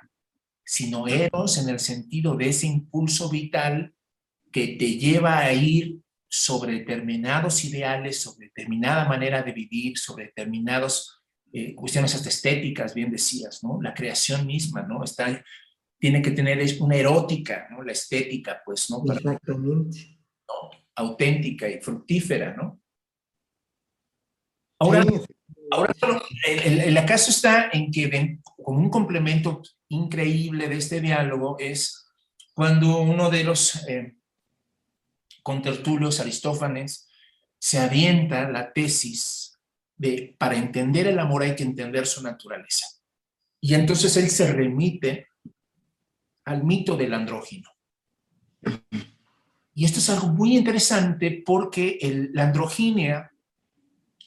sino 0.62 1.08
eros 1.08 1.56
en 1.56 1.70
el 1.70 1.80
sentido 1.80 2.37
de 2.37 2.50
ese 2.50 2.66
impulso 2.66 3.30
vital 3.30 3.94
que 4.52 4.76
te 4.78 4.98
lleva 4.98 5.38
a 5.38 5.52
ir 5.54 6.00
sobre 6.28 6.72
determinados 6.72 7.64
ideales, 7.64 8.20
sobre 8.20 8.48
determinada 8.48 9.08
manera 9.08 9.42
de 9.42 9.52
vivir, 9.52 9.96
sobre 9.96 10.26
determinados 10.26 11.17
eh, 11.52 11.74
cuestiones 11.74 12.14
hasta 12.14 12.28
estéticas, 12.28 12.94
bien 12.94 13.11
decías, 13.11 13.62
¿no? 13.64 13.80
La 13.80 13.94
creación 13.94 14.46
misma, 14.46 14.82
¿no? 14.82 15.02
Está, 15.02 15.42
tiene 15.98 16.20
que 16.22 16.32
tener 16.32 16.61
una 16.80 16.96
erótica, 16.96 17.68
¿no? 17.70 17.82
La 17.82 17.92
estética, 17.92 18.61
pues, 18.64 18.90
¿no? 18.90 19.02
Exactamente. 19.12 20.18
Auténtica 20.94 21.68
y 21.68 21.80
fructífera, 21.80 22.54
¿no? 22.54 22.80
Ahora, 24.80 25.04
ahora 25.70 25.94
el, 26.46 26.80
el, 26.80 26.96
acaso 26.96 27.30
está 27.30 27.70
en 27.72 27.90
que 27.90 28.38
como 28.62 28.78
un 28.78 28.90
complemento 28.90 29.62
increíble 29.88 30.68
de 30.68 30.76
este 30.76 31.00
diálogo 31.00 31.56
es 31.58 32.08
cuando 32.54 33.00
uno 33.00 33.30
de 33.30 33.44
los 33.44 33.87
eh, 33.88 34.16
contertulios, 35.42 36.20
Aristófanes, 36.20 37.08
se 37.58 37.78
avienta 37.78 38.48
la 38.50 38.72
tesis 38.72 39.47
de 39.98 40.37
para 40.38 40.56
entender 40.56 41.06
el 41.08 41.18
amor 41.18 41.42
hay 41.42 41.54
que 41.54 41.64
entender 41.64 42.06
su 42.06 42.22
naturaleza. 42.22 42.87
Y 43.61 43.74
entonces 43.74 44.16
él 44.16 44.30
se 44.30 44.52
remite 44.52 45.28
al 46.44 46.64
mito 46.64 46.96
del 46.96 47.12
andrógino. 47.12 47.68
Y 49.74 49.84
esto 49.84 49.98
es 49.98 50.08
algo 50.11 50.28
muy 50.28 50.56
interesante 50.56 51.42
porque 51.44 51.98
el, 52.00 52.30
la 52.32 52.44
androginia, 52.44 53.32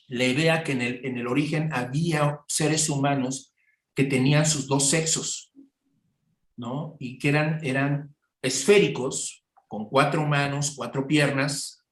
la 0.08 0.26
idea 0.26 0.64
que 0.64 0.74
en 0.74 0.82
el, 0.82 1.06
en 1.06 1.18
el 1.18 1.28
origen 1.28 1.74
había 1.74 2.42
seres 2.48 2.90
humanos 2.90 3.54
que 3.94 4.04
tenían 4.04 4.46
sus 4.46 4.68
dos 4.68 4.90
sexos, 4.90 5.52
¿no? 6.56 6.96
Y 7.00 7.18
que 7.18 7.30
eran, 7.30 7.60
eran 7.64 8.16
esféricos, 8.42 9.42
con 9.68 9.88
cuatro 9.90 10.26
manos, 10.28 10.74
cuatro 10.76 11.08
piernas, 11.08 11.86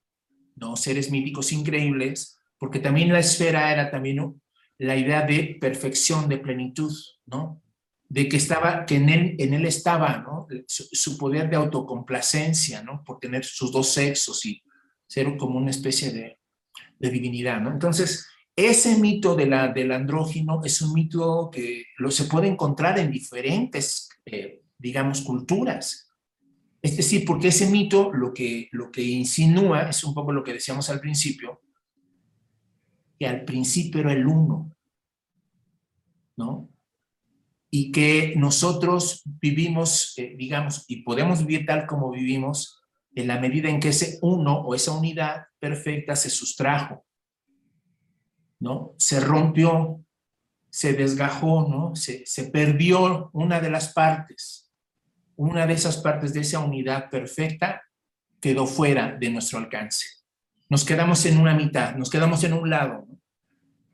¿no? 0.55 0.75
Seres 0.75 1.09
míticos 1.11 1.51
increíbles, 1.51 2.38
porque 2.59 2.79
también 2.79 3.11
la 3.11 3.19
esfera 3.19 3.71
era 3.71 3.89
también 3.89 4.39
la 4.77 4.95
idea 4.95 5.25
de 5.25 5.57
perfección, 5.59 6.27
de 6.29 6.37
plenitud, 6.37 6.93
¿no? 7.25 7.63
De 8.07 8.27
que 8.27 8.37
estaba, 8.37 8.85
que 8.85 8.95
en 8.95 9.09
él, 9.09 9.35
en 9.39 9.53
él 9.53 9.65
estaba, 9.65 10.17
¿no? 10.17 10.47
Su, 10.67 11.17
poder 11.17 11.49
de 11.49 11.55
autocomplacencia, 11.55 12.83
¿no? 12.83 13.03
Por 13.03 13.19
tener 13.19 13.45
sus 13.45 13.71
dos 13.71 13.89
sexos 13.89 14.45
y 14.45 14.61
ser 15.07 15.37
como 15.37 15.57
una 15.57 15.71
especie 15.71 16.11
de, 16.11 16.37
de 16.99 17.09
divinidad, 17.09 17.61
¿no? 17.61 17.71
Entonces, 17.71 18.27
ese 18.55 18.97
mito 18.97 19.35
de 19.35 19.45
la, 19.45 19.69
del 19.69 19.91
andrógino 19.91 20.61
es 20.65 20.81
un 20.81 20.93
mito 20.93 21.49
que 21.51 21.85
lo 21.97 22.11
se 22.11 22.25
puede 22.25 22.47
encontrar 22.47 22.99
en 22.99 23.09
diferentes, 23.09 24.09
eh, 24.25 24.63
digamos, 24.77 25.21
culturas. 25.21 26.09
Es 26.81 26.97
decir, 26.97 27.23
porque 27.25 27.49
ese 27.49 27.69
mito 27.69 28.11
lo 28.11 28.33
que, 28.33 28.67
lo 28.71 28.91
que 28.91 29.01
insinúa 29.01 29.89
es 29.89 30.03
un 30.03 30.13
poco 30.13 30.33
lo 30.33 30.43
que 30.43 30.53
decíamos 30.53 30.89
al 30.89 30.99
principio, 30.99 31.61
que 33.19 33.27
al 33.27 33.43
principio 33.45 34.01
era 34.01 34.13
el 34.13 34.25
uno, 34.25 34.75
¿no? 36.38 36.69
Y 37.69 37.91
que 37.91 38.34
nosotros 38.38 39.21
vivimos, 39.25 40.17
eh, 40.17 40.34
digamos, 40.38 40.86
y 40.88 41.03
podemos 41.03 41.45
vivir 41.45 41.65
tal 41.65 41.86
como 41.86 42.10
vivimos 42.10 42.82
en 43.13 43.27
la 43.27 43.39
medida 43.39 43.69
en 43.69 43.79
que 43.79 43.89
ese 43.89 44.17
uno 44.21 44.62
o 44.62 44.73
esa 44.73 44.93
unidad 44.93 45.47
perfecta 45.60 46.15
se 46.15 46.29
sustrajo, 46.29 47.05
¿no? 48.60 48.95
Se 48.97 49.19
rompió, 49.19 50.03
se 50.69 50.93
desgajó, 50.93 51.67
¿no? 51.67 51.95
Se, 51.95 52.25
se 52.25 52.45
perdió 52.45 53.29
una 53.34 53.60
de 53.60 53.69
las 53.69 53.93
partes 53.93 54.69
una 55.39 55.65
de 55.65 55.73
esas 55.73 55.95
partes 55.97 56.34
de 56.34 56.41
esa 56.41 56.60
unidad 56.60 57.10
perfecta 57.10 57.82
quedó 58.41 58.67
fuera 58.67 59.15
de 59.17 59.29
nuestro 59.29 59.58
alcance. 59.58 60.05
Nos 60.69 60.86
quedamos 60.86 61.25
en 61.25 61.39
una 61.39 61.55
mitad, 61.55 61.95
nos 61.95 62.10
quedamos 62.10 62.43
en 62.43 62.53
un 62.53 62.69
lado. 62.69 63.08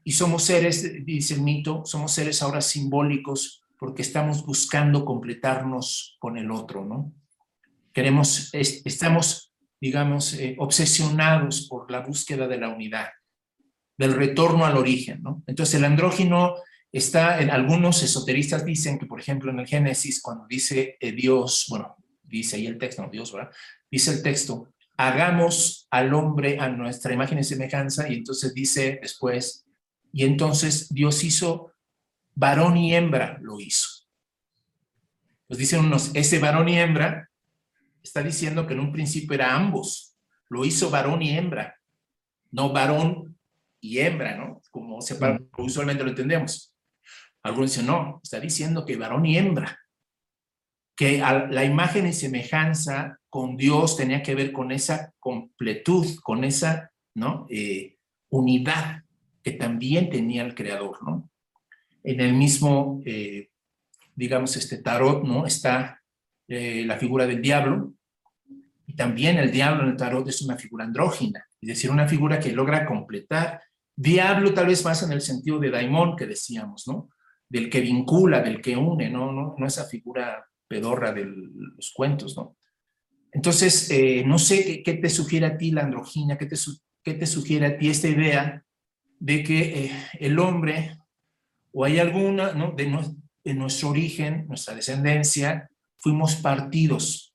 Y 0.04 0.12
somos 0.12 0.44
seres, 0.44 1.06
dice 1.06 1.36
el 1.36 1.42
mito, 1.42 1.84
somos 1.86 2.12
seres 2.12 2.42
ahora 2.42 2.62
simbólicos 2.62 3.64
porque 3.78 4.02
estamos 4.02 4.46
buscando 4.46 5.04
completarnos 5.04 6.18
con 6.20 6.38
el 6.38 6.52
otro, 6.52 6.86
¿no? 6.86 7.14
Queremos, 7.92 8.50
estamos, 8.54 9.54
digamos, 9.82 10.34
eh, 10.34 10.56
obsesionados 10.60 11.68
por 11.68 11.90
la 11.90 12.02
búsqueda 12.02 12.48
de 12.48 12.58
la 12.58 12.70
unidad, 12.70 13.08
del 13.98 14.14
retorno 14.14 14.66
al 14.66 14.78
origen, 14.78 15.24
¿no? 15.24 15.44
Entonces 15.48 15.76
el 15.76 15.86
andrógino 15.86 16.56
Está, 16.96 17.36
algunos 17.54 18.02
esoteristas 18.04 18.64
dicen 18.64 18.98
que, 18.98 19.06
por 19.06 19.20
ejemplo, 19.20 19.52
en 19.52 19.60
el 19.60 19.68
Génesis, 19.68 20.22
cuando 20.22 20.48
dice 20.48 20.96
eh, 21.02 21.12
Dios, 21.12 21.66
bueno, 21.68 21.98
dice 22.24 22.56
ahí 22.56 22.68
el 22.68 22.78
texto, 22.78 23.02
no 23.02 23.10
Dios, 23.10 23.34
¿verdad? 23.34 23.52
Dice 23.92 24.14
el 24.14 24.24
texto, 24.24 24.74
hagamos 24.98 25.88
al 25.92 26.14
hombre 26.14 26.60
a 26.60 26.70
nuestra 26.70 27.14
imagen 27.14 27.40
y 27.40 27.44
semejanza, 27.44 28.10
y 28.10 28.16
entonces 28.16 28.54
dice 28.54 29.00
después, 29.02 29.66
y 30.12 30.24
entonces 30.24 30.88
Dios 30.94 31.24
hizo 31.24 31.74
varón 32.34 32.78
y 32.78 32.96
hembra, 32.96 33.38
lo 33.42 33.60
hizo. 33.60 33.88
Pues 35.48 35.60
dicen 35.60 35.82
unos, 35.82 36.12
ese 36.16 36.40
varón 36.40 36.70
y 36.70 36.80
hembra 36.80 37.30
está 38.02 38.22
diciendo 38.24 38.66
que 38.68 38.74
en 38.74 38.80
un 38.80 38.92
principio 38.92 39.34
era 39.34 39.56
ambos, 39.56 40.16
lo 40.50 40.64
hizo 40.64 40.90
varón 40.90 41.22
y 41.22 41.38
hembra, 41.38 41.80
no 42.52 42.72
varón 42.72 43.38
y 43.82 44.00
hembra, 44.00 44.36
¿no? 44.38 44.62
Como 44.72 45.00
usualmente 45.58 46.04
lo 46.04 46.10
entendemos. 46.10 46.74
Algunos 47.44 47.72
dicen, 47.72 47.88
no, 47.88 48.22
está 48.24 48.40
diciendo 48.40 48.86
que 48.86 48.98
varón 48.98 49.26
y 49.26 49.38
hembra, 49.38 49.80
que 50.96 51.18
la 51.18 51.66
imagen 51.66 52.08
y 52.08 52.14
semejanza 52.14 53.20
con 53.36 53.58
Dios 53.58 53.98
tenía 53.98 54.24
que 54.24 54.34
ver 54.34 54.54
con 54.54 54.72
esa 54.72 55.14
completud, 55.20 56.08
con 56.24 56.46
esa. 56.46 56.90
Eh, 57.50 57.98
unidad 58.30 59.04
que 59.44 59.52
también 59.52 60.10
tenía 60.10 60.46
el 60.46 60.56
Creador. 60.56 61.04
¿no? 61.04 61.30
En 62.02 62.22
el 62.22 62.34
mismo, 62.34 63.02
eh, 63.06 63.50
digamos, 64.16 64.56
este 64.56 64.78
tarot, 64.78 65.26
¿no? 65.26 65.46
está 65.46 66.02
eh, 66.48 66.86
la 66.86 66.98
figura 66.98 67.28
del 67.28 67.42
diablo, 67.42 67.94
y 68.88 68.96
también 68.96 69.38
el 69.38 69.52
diablo 69.52 69.84
en 69.84 69.90
el 69.90 69.98
tarot 69.98 70.26
es 70.30 70.42
una 70.42 70.56
figura 70.56 70.86
andrógina, 70.86 71.46
es 71.60 71.68
decir, 71.68 71.92
una 71.92 72.08
figura 72.08 72.40
que 72.40 72.54
logra 72.54 72.86
completar. 72.86 73.62
Diablo 73.98 74.54
tal 74.54 74.68
vez 74.68 74.86
más 74.86 75.04
en 75.04 75.12
el 75.12 75.20
sentido 75.20 75.60
de 75.60 75.72
daimón 75.72 76.16
que 76.16 76.26
decíamos, 76.26 76.88
¿no? 76.88 77.10
del 77.50 77.70
que 77.70 77.82
vincula, 77.82 78.42
del 78.42 78.62
que 78.62 78.78
une, 78.78 79.10
no, 79.10 79.34
no, 79.34 79.56
no 79.58 79.68
esa 79.68 79.84
figura 79.84 80.48
pedorra 80.70 81.12
de 81.12 81.26
los 81.26 81.92
cuentos, 81.94 82.38
¿no? 82.38 82.56
Entonces, 83.36 83.92
eh, 83.92 84.24
no 84.26 84.40
sé 84.40 84.82
qué, 84.82 84.94
te 84.94 85.10
sugiere 85.10 85.46
a 85.46 85.58
ti 85.58 85.72
la 85.72 85.84
androgina, 85.84 86.38
qué 86.38 86.46
te, 86.46 86.56
qué 87.04 87.14
te 87.14 87.28
sugiere 87.28 87.66
a 87.66 87.78
ti 87.78 87.90
esta 87.90 88.08
idea 88.08 88.64
de 89.20 89.44
que 89.44 89.86
eh, 89.86 89.92
el 90.20 90.40
hombre, 90.40 90.98
o 91.72 91.86
hay 91.86 92.00
alguna, 92.00 92.54
¿no? 92.54 92.72
De 92.72 93.54
nuestro 93.54 93.90
origen, 93.90 94.48
nuestra 94.48 94.74
descendencia, 94.74 95.70
fuimos 95.98 96.36
partidos 96.36 97.34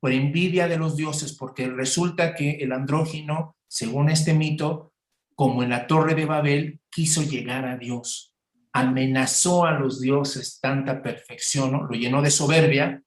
por 0.00 0.12
envidia 0.12 0.68
de 0.68 0.78
los 0.78 0.96
dioses, 0.96 1.32
porque 1.32 1.68
resulta 1.68 2.34
que 2.34 2.58
el 2.60 2.72
andrógino, 2.72 3.56
según 3.66 4.10
este 4.10 4.34
mito, 4.34 4.92
como 5.34 5.62
en 5.62 5.70
la 5.70 5.86
torre 5.86 6.14
de 6.14 6.26
Babel, 6.26 6.80
quiso 6.90 7.22
llegar 7.22 7.64
a 7.64 7.76
Dios 7.76 8.28
amenazó 8.72 9.64
a 9.64 9.72
los 9.72 10.00
dioses 10.00 10.60
tanta 10.60 11.02
perfección, 11.02 11.72
lo 11.72 11.90
llenó 11.90 12.22
de 12.22 12.30
soberbia, 12.30 13.02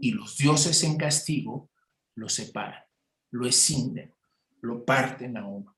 y 0.00 0.12
los 0.12 0.36
dioses 0.36 0.82
en 0.84 0.96
castigo 0.96 1.70
lo 2.14 2.28
separan, 2.28 2.82
lo 3.30 3.46
escinden, 3.46 4.14
lo 4.60 4.84
parten 4.84 5.36
a 5.36 5.46
uno. 5.46 5.76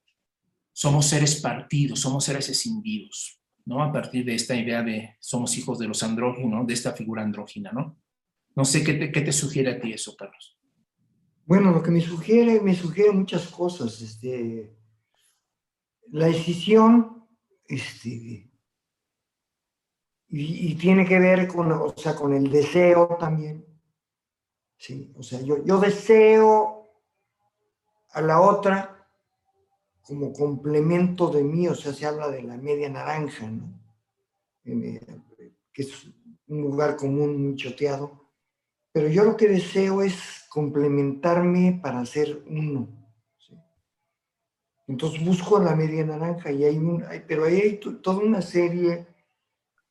Somos 0.73 1.07
seres 1.07 1.41
partidos, 1.41 2.01
somos 2.01 2.25
seres 2.25 2.49
escindidos, 2.49 3.41
¿no? 3.67 3.83
A 3.83 3.93
partir 3.93 4.25
de 4.25 4.35
esta 4.35 4.55
idea 4.55 4.83
de 4.83 5.17
somos 5.21 5.57
hijos 5.59 5.79
de 5.79 5.89
los 5.89 6.03
andróginos, 6.03 6.67
de 6.67 6.75
esta 6.75 6.93
figura 6.93 7.23
andrógina, 7.23 7.73
¿no? 7.73 7.99
No 8.55 8.65
sé 8.65 8.83
qué 8.83 8.95
te, 8.95 9.13
qué 9.13 9.21
te 9.21 9.33
sugiere 9.33 9.73
a 9.73 9.81
ti 9.81 9.93
eso, 9.93 10.17
Carlos. 10.17 10.59
Bueno, 11.45 11.73
lo 11.73 11.83
que 11.83 11.91
me 11.91 12.01
sugiere, 12.01 12.61
me 12.61 12.75
sugiere 12.75 13.11
muchas 13.11 13.49
cosas. 13.49 14.01
Este, 14.01 14.77
la 16.13 16.27
decisión, 16.27 17.27
este, 17.67 18.51
y, 20.29 20.75
tiene 20.77 21.05
que 21.05 21.19
ver 21.19 21.49
con, 21.49 21.73
o 21.73 21.93
sea, 21.97 22.15
con 22.15 22.33
el 22.33 22.51
deseo 22.51 23.17
también. 23.19 23.65
Sí, 24.81 25.13
o 25.15 25.23
sea, 25.23 25.43
yo, 25.43 25.63
yo 25.63 25.79
deseo 25.79 26.89
a 28.13 28.23
la 28.23 28.41
otra 28.41 29.07
como 30.01 30.33
complemento 30.33 31.29
de 31.29 31.45
mí, 31.45 31.69
o 31.69 31.75
sea, 31.75 31.93
se 31.93 32.07
habla 32.07 32.31
de 32.31 32.43
la 32.43 32.57
media 32.57 32.89
naranja, 32.89 33.47
¿no? 33.47 33.79
Eh, 34.65 34.99
que 35.71 35.83
es 35.83 36.07
un 36.49 36.63
lugar 36.63 36.97
común 36.97 37.45
muy 37.45 37.57
choteado. 37.57 38.31
Pero 38.91 39.09
yo 39.09 39.25
lo 39.25 39.37
que 39.37 39.49
deseo 39.49 40.01
es 40.01 40.47
complementarme 40.49 41.79
para 41.83 42.07
ser 42.07 42.43
uno. 42.49 42.89
Entonces 44.89 45.23
busco 45.23 45.61
la 45.61 45.77
media 45.77 46.07
naranja 46.07 46.51
y 46.51 46.65
hay 46.65 46.79
un, 46.79 47.05
pero 47.29 47.45
ahí 47.45 47.61
hay 47.61 47.77
toda 47.77 48.17
una 48.17 48.41
serie 48.41 49.07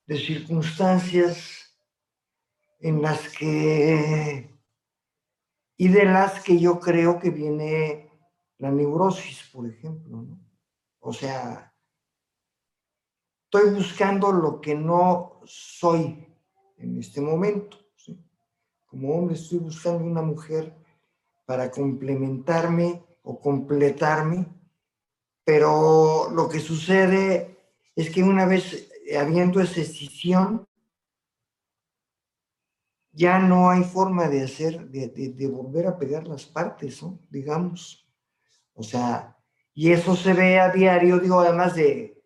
de 0.08 0.18
circunstancias 0.18 1.78
en 2.80 3.04
las 3.04 3.30
que, 3.30 4.49
y 5.82 5.88
de 5.88 6.04
las 6.04 6.44
que 6.44 6.60
yo 6.60 6.78
creo 6.78 7.20
que 7.20 7.30
viene 7.30 8.12
la 8.58 8.70
neurosis, 8.70 9.50
por 9.50 9.66
ejemplo, 9.66 10.24
¿no? 10.24 10.38
O 11.00 11.14
sea, 11.14 11.74
estoy 13.46 13.74
buscando 13.74 14.34
lo 14.34 14.60
que 14.60 14.76
no 14.76 15.40
soy 15.46 16.28
en 16.80 17.00
este 17.00 17.22
momento. 17.22 17.78
Como 18.88 19.16
hombre 19.16 19.36
estoy 19.36 19.60
buscando 19.60 20.04
una 20.04 20.22
mujer 20.22 20.76
para 21.46 21.72
complementarme 21.72 23.02
o 23.24 23.40
completarme, 23.40 24.48
pero 25.46 26.30
lo 26.30 26.50
que 26.50 26.60
sucede 26.60 27.58
es 27.96 28.10
que 28.10 28.22
una 28.22 28.46
vez 28.46 28.92
habiendo 29.18 29.62
esa 29.62 29.80
escisión, 29.80 30.68
ya 33.20 33.38
no 33.38 33.70
hay 33.70 33.84
forma 33.84 34.30
de 34.30 34.44
hacer, 34.44 34.90
de, 34.90 35.48
volver 35.50 35.88
a 35.88 35.98
pegar 35.98 36.26
las 36.26 36.46
partes. 36.46 37.02
Digamos. 37.30 38.08
O 38.74 38.82
sea, 38.82 39.38
y 39.74 39.92
eso 39.92 40.16
se 40.16 40.34
ve 40.34 40.58
a 40.58 40.72
diario, 40.72 41.20
digo, 41.20 41.42
además 41.42 41.76
de, 41.76 42.24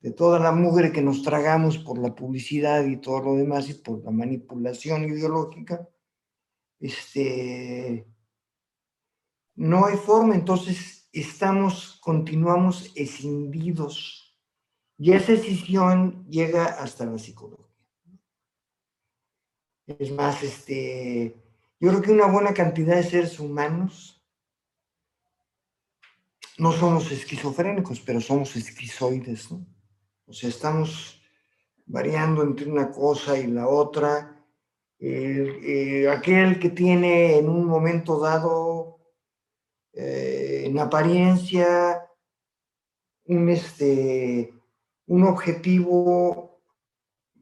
de 0.00 0.12
toda 0.12 0.38
la 0.38 0.52
mugre 0.52 0.92
que 0.92 1.02
nos 1.02 1.22
tragamos 1.22 1.76
por 1.76 1.98
la 1.98 2.14
publicidad 2.14 2.86
y 2.86 2.96
todo 2.96 3.20
lo 3.20 3.34
demás 3.34 3.68
y 3.68 3.74
por 3.74 4.02
la 4.02 4.10
manipulación 4.10 5.04
ideológica, 5.04 5.86
este, 6.78 8.06
no 9.56 9.84
hay 9.84 9.98
forma, 9.98 10.34
entonces 10.34 11.06
estamos, 11.12 11.98
continuamos 12.00 12.92
escindidos. 12.96 14.38
Y 14.96 15.12
esa 15.12 15.32
decisión 15.32 16.26
llega 16.30 16.64
hasta 16.64 17.04
la 17.04 17.18
psicología. 17.18 17.69
Es 19.98 20.12
más, 20.12 20.42
este, 20.42 21.34
yo 21.80 21.88
creo 21.90 22.02
que 22.02 22.12
una 22.12 22.26
buena 22.26 22.54
cantidad 22.54 22.96
de 22.96 23.02
seres 23.02 23.40
humanos 23.40 24.22
no 26.58 26.72
somos 26.72 27.10
esquizofrénicos, 27.10 28.00
pero 28.00 28.20
somos 28.20 28.54
esquizoides, 28.54 29.50
¿no? 29.50 29.66
O 30.26 30.32
sea, 30.32 30.48
estamos 30.48 31.20
variando 31.86 32.42
entre 32.42 32.70
una 32.70 32.90
cosa 32.90 33.38
y 33.38 33.46
la 33.46 33.66
otra. 33.66 34.44
Eh, 34.98 36.06
aquel 36.08 36.60
que 36.60 36.70
tiene 36.70 37.38
en 37.38 37.48
un 37.48 37.64
momento 37.64 38.20
dado, 38.20 39.00
eh, 39.94 40.64
en 40.66 40.78
apariencia, 40.78 42.06
un, 43.24 43.48
este, 43.48 44.52
un 45.06 45.24
objetivo 45.24 46.49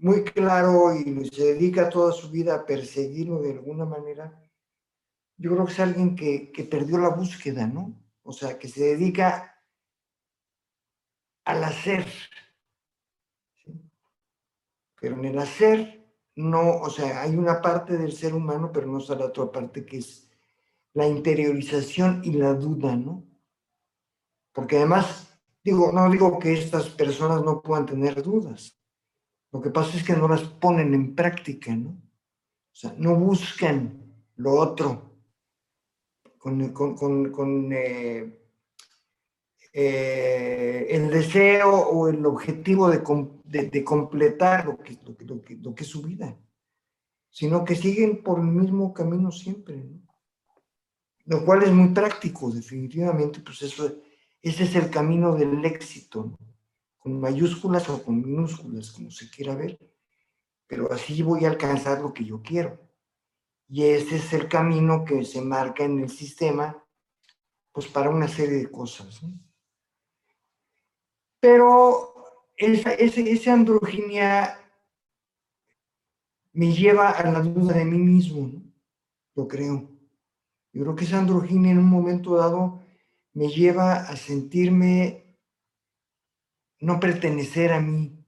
muy 0.01 0.25
claro 0.25 0.95
y 0.95 1.29
se 1.29 1.55
dedica 1.55 1.89
toda 1.89 2.13
su 2.13 2.31
vida 2.31 2.55
a 2.55 2.67
perseguirlo 2.67 3.41
de 3.41 3.53
alguna 3.53 3.85
manera, 3.85 4.41
yo 5.37 5.53
creo 5.53 5.65
que 5.67 5.73
es 5.73 5.81
alguien 5.81 6.17
que, 6.17 6.51
que 6.53 6.65
perdió 6.65 6.99
la 6.99 7.11
búsqueda, 7.11 7.67
¿no? 7.67 8.01
O 8.23 8.33
sea, 8.33 8.59
que 8.59 8.69
se 8.69 8.85
dedica 8.85 9.63
al 11.45 11.65
hacer. 11.65 12.07
Pero 15.01 15.15
en 15.17 15.25
el 15.25 15.39
hacer, 15.39 16.05
no, 16.35 16.79
o 16.81 16.91
sea, 16.91 17.23
hay 17.23 17.37
una 17.37 17.61
parte 17.61 17.97
del 17.97 18.13
ser 18.13 18.35
humano, 18.35 18.71
pero 18.73 18.87
no 18.87 18.99
está 18.99 19.15
la 19.15 19.27
otra 19.27 19.51
parte 19.51 19.87
que 19.87 19.99
es 19.99 20.29
la 20.93 21.07
interiorización 21.07 22.23
y 22.25 22.33
la 22.33 22.55
duda, 22.55 22.97
¿no? 22.97 23.25
Porque 24.53 24.77
además, 24.77 25.39
digo, 25.63 25.93
no 25.93 26.11
digo 26.11 26.39
que 26.39 26.53
estas 26.53 26.89
personas 26.89 27.43
no 27.43 27.63
puedan 27.63 27.87
tener 27.87 28.23
dudas. 28.23 28.78
Lo 29.53 29.61
que 29.61 29.71
pasa 29.71 29.97
es 29.97 30.05
que 30.05 30.15
no 30.15 30.29
las 30.29 30.43
ponen 30.43 30.95
en 30.95 31.15
práctica, 31.15 31.75
¿no? 31.75 31.91
O 31.91 32.81
sea, 32.81 32.95
no 32.99 33.17
buscan 33.17 34.09
lo 34.37 34.53
otro, 34.53 35.09
con, 36.39 37.73
eh, 37.73 38.41
eh, 39.73 40.87
el 40.91 41.11
deseo 41.11 41.71
o 41.71 42.09
el 42.09 42.25
objetivo 42.25 42.89
de, 42.89 43.03
completar 43.85 44.67
lo 44.67 44.79
que, 44.79 44.99
lo, 45.61 45.75
que, 45.75 45.83
es 45.83 45.89
su 45.89 46.03
vida, 46.03 46.39
sino 47.31 47.65
que 47.65 47.75
siguen 47.75 48.23
por 48.23 48.39
el 48.39 48.47
mismo 48.47 48.95
camino 48.95 49.33
siempre, 49.33 49.85
lo 51.25 51.45
cual 51.45 51.65
es 51.65 51.73
muy 51.73 51.89
práctico, 51.89 52.51
definitivamente, 52.51 53.41
pues 53.41 53.63
eso, 53.63 53.93
ese 54.41 54.65
es 54.65 54.75
el 54.77 54.89
camino 54.89 55.35
del 55.35 55.65
éxito, 55.65 56.39
mayúsculas 57.09 57.89
o 57.89 58.03
con 58.03 58.21
minúsculas, 58.23 58.91
como 58.93 59.11
se 59.11 59.31
quiera 59.31 59.55
ver, 59.55 59.79
pero 60.67 60.93
así 60.93 61.23
voy 61.23 61.45
a 61.45 61.49
alcanzar 61.49 62.01
lo 62.01 62.13
que 62.13 62.25
yo 62.25 62.43
quiero. 62.43 62.79
Y 63.69 63.85
ese 63.85 64.17
es 64.17 64.33
el 64.33 64.49
camino 64.49 65.05
que 65.05 65.25
se 65.25 65.41
marca 65.43 65.85
en 65.85 65.99
el 65.99 66.09
sistema, 66.09 66.83
pues 67.73 67.87
para 67.87 68.11
una 68.11 68.29
serie 68.29 68.59
de 68.59 68.71
cosas. 68.71 69.21
Pero 71.41 72.15
esa, 72.57 72.93
esa, 72.95 73.53
androginia 73.53 74.59
me 76.53 76.73
lleva 76.73 77.11
a 77.11 77.31
la 77.31 77.41
duda 77.41 77.75
de 77.75 77.85
mí 77.85 77.99
mismo, 77.99 78.51
lo 79.35 79.47
creo. 79.47 79.89
Yo 80.73 80.83
creo 80.83 80.97
que 80.97 81.05
esa 81.05 81.19
androginia 81.19 81.71
en 81.71 81.79
un 81.79 81.89
momento 81.89 82.37
dado 82.37 82.81
me 83.33 83.49
lleva 83.49 83.95
a 83.95 84.17
sentirme 84.17 85.28
no 86.81 87.01
pertenecer 87.01 87.73
a 87.73 87.81
mí. 87.81 88.25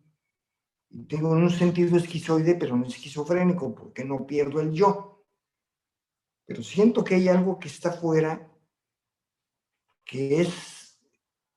Tengo 1.08 1.36
en 1.36 1.44
un 1.44 1.50
sentido 1.50 1.96
esquizoide, 1.96 2.54
pero 2.56 2.76
no 2.76 2.86
esquizofrénico, 2.86 3.74
porque 3.74 4.04
no 4.04 4.26
pierdo 4.26 4.60
el 4.60 4.72
yo 4.72 5.10
pero 6.50 6.64
siento 6.64 7.04
que 7.04 7.14
hay 7.14 7.28
algo 7.28 7.60
que 7.60 7.68
está 7.68 7.92
fuera, 7.92 8.50
que 10.04 10.40
es 10.40 11.00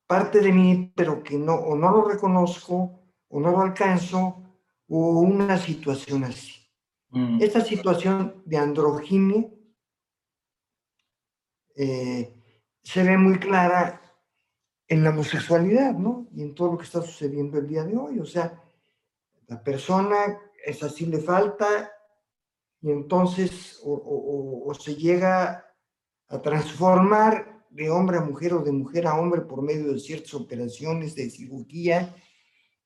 parte 0.06 0.40
de 0.40 0.52
mí, 0.54 0.94
pero 0.96 1.24
que 1.24 1.36
no, 1.36 1.56
o 1.56 1.76
no 1.76 1.90
lo 1.90 2.08
reconozco, 2.08 3.02
o 3.28 3.40
no 3.40 3.50
lo 3.50 3.62
alcanzo, 3.62 4.44
o 4.88 5.20
una 5.22 5.58
situación 5.58 6.26
así. 6.26 6.62
Mm. 7.10 7.42
Esta 7.42 7.62
situación 7.62 8.44
de 8.46 8.56
androginia 8.56 9.50
eh, 11.76 12.40
se 12.84 13.04
ve 13.04 13.18
muy 13.18 13.40
clara 13.40 14.00
en 14.94 15.04
la 15.04 15.10
homosexualidad, 15.10 15.96
¿no? 15.96 16.28
Y 16.36 16.44
en 16.44 16.54
todo 16.54 16.72
lo 16.72 16.78
que 16.78 16.84
está 16.84 17.02
sucediendo 17.02 17.58
el 17.58 17.68
día 17.68 17.84
de 17.84 17.98
hoy. 17.98 18.20
O 18.20 18.26
sea, 18.26 18.62
la 19.48 19.64
persona, 19.64 20.40
es 20.64 20.84
así 20.84 21.08
le 21.08 21.18
falta, 21.18 21.92
y 22.80 22.92
entonces 22.92 23.82
o, 23.84 24.72
se 24.80 24.96
llega 24.96 25.66
a 26.28 26.42
transformar 26.42 27.66
de 27.72 27.90
hombre 27.90 28.18
a 28.18 28.22
mujer 28.22 28.54
o 28.54 28.64
de 28.64 28.72
mujer 28.72 29.08
a 29.08 29.16
hombre 29.16 29.42
por 29.42 29.64
medio 29.64 29.92
de 29.94 30.00
ciertas 30.00 30.36
operaciones 30.36 31.16
de 31.16 31.30
cirugía 31.32 32.16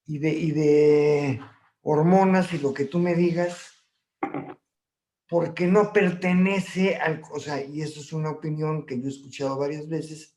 y 0.05 0.19
de, 0.19 0.29
y 0.29 0.51
de 0.51 1.41
hormonas 1.81 2.53
y 2.53 2.59
lo 2.59 2.73
que 2.73 2.85
tú 2.85 2.99
me 2.99 3.15
digas, 3.15 3.83
porque 5.27 5.67
no 5.67 5.91
pertenece 5.91 6.95
al, 6.95 7.21
o 7.33 7.39
sea, 7.39 7.61
y 7.61 7.81
eso 7.81 7.99
es 7.99 8.13
una 8.13 8.29
opinión 8.29 8.85
que 8.85 8.97
yo 8.97 9.07
he 9.07 9.09
escuchado 9.09 9.57
varias 9.57 9.89
veces, 9.89 10.37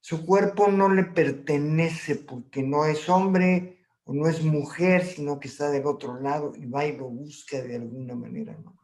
su 0.00 0.24
cuerpo 0.24 0.68
no 0.68 0.88
le 0.88 1.04
pertenece 1.04 2.16
porque 2.16 2.62
no 2.62 2.84
es 2.86 3.08
hombre 3.08 3.78
o 4.04 4.14
no 4.14 4.26
es 4.26 4.42
mujer, 4.42 5.04
sino 5.04 5.38
que 5.38 5.48
está 5.48 5.70
del 5.70 5.86
otro 5.86 6.20
lado 6.20 6.52
y 6.56 6.66
va 6.66 6.86
y 6.86 6.96
lo 6.96 7.08
busca 7.08 7.60
de 7.62 7.76
alguna 7.76 8.14
manera, 8.14 8.56
¿no? 8.58 8.76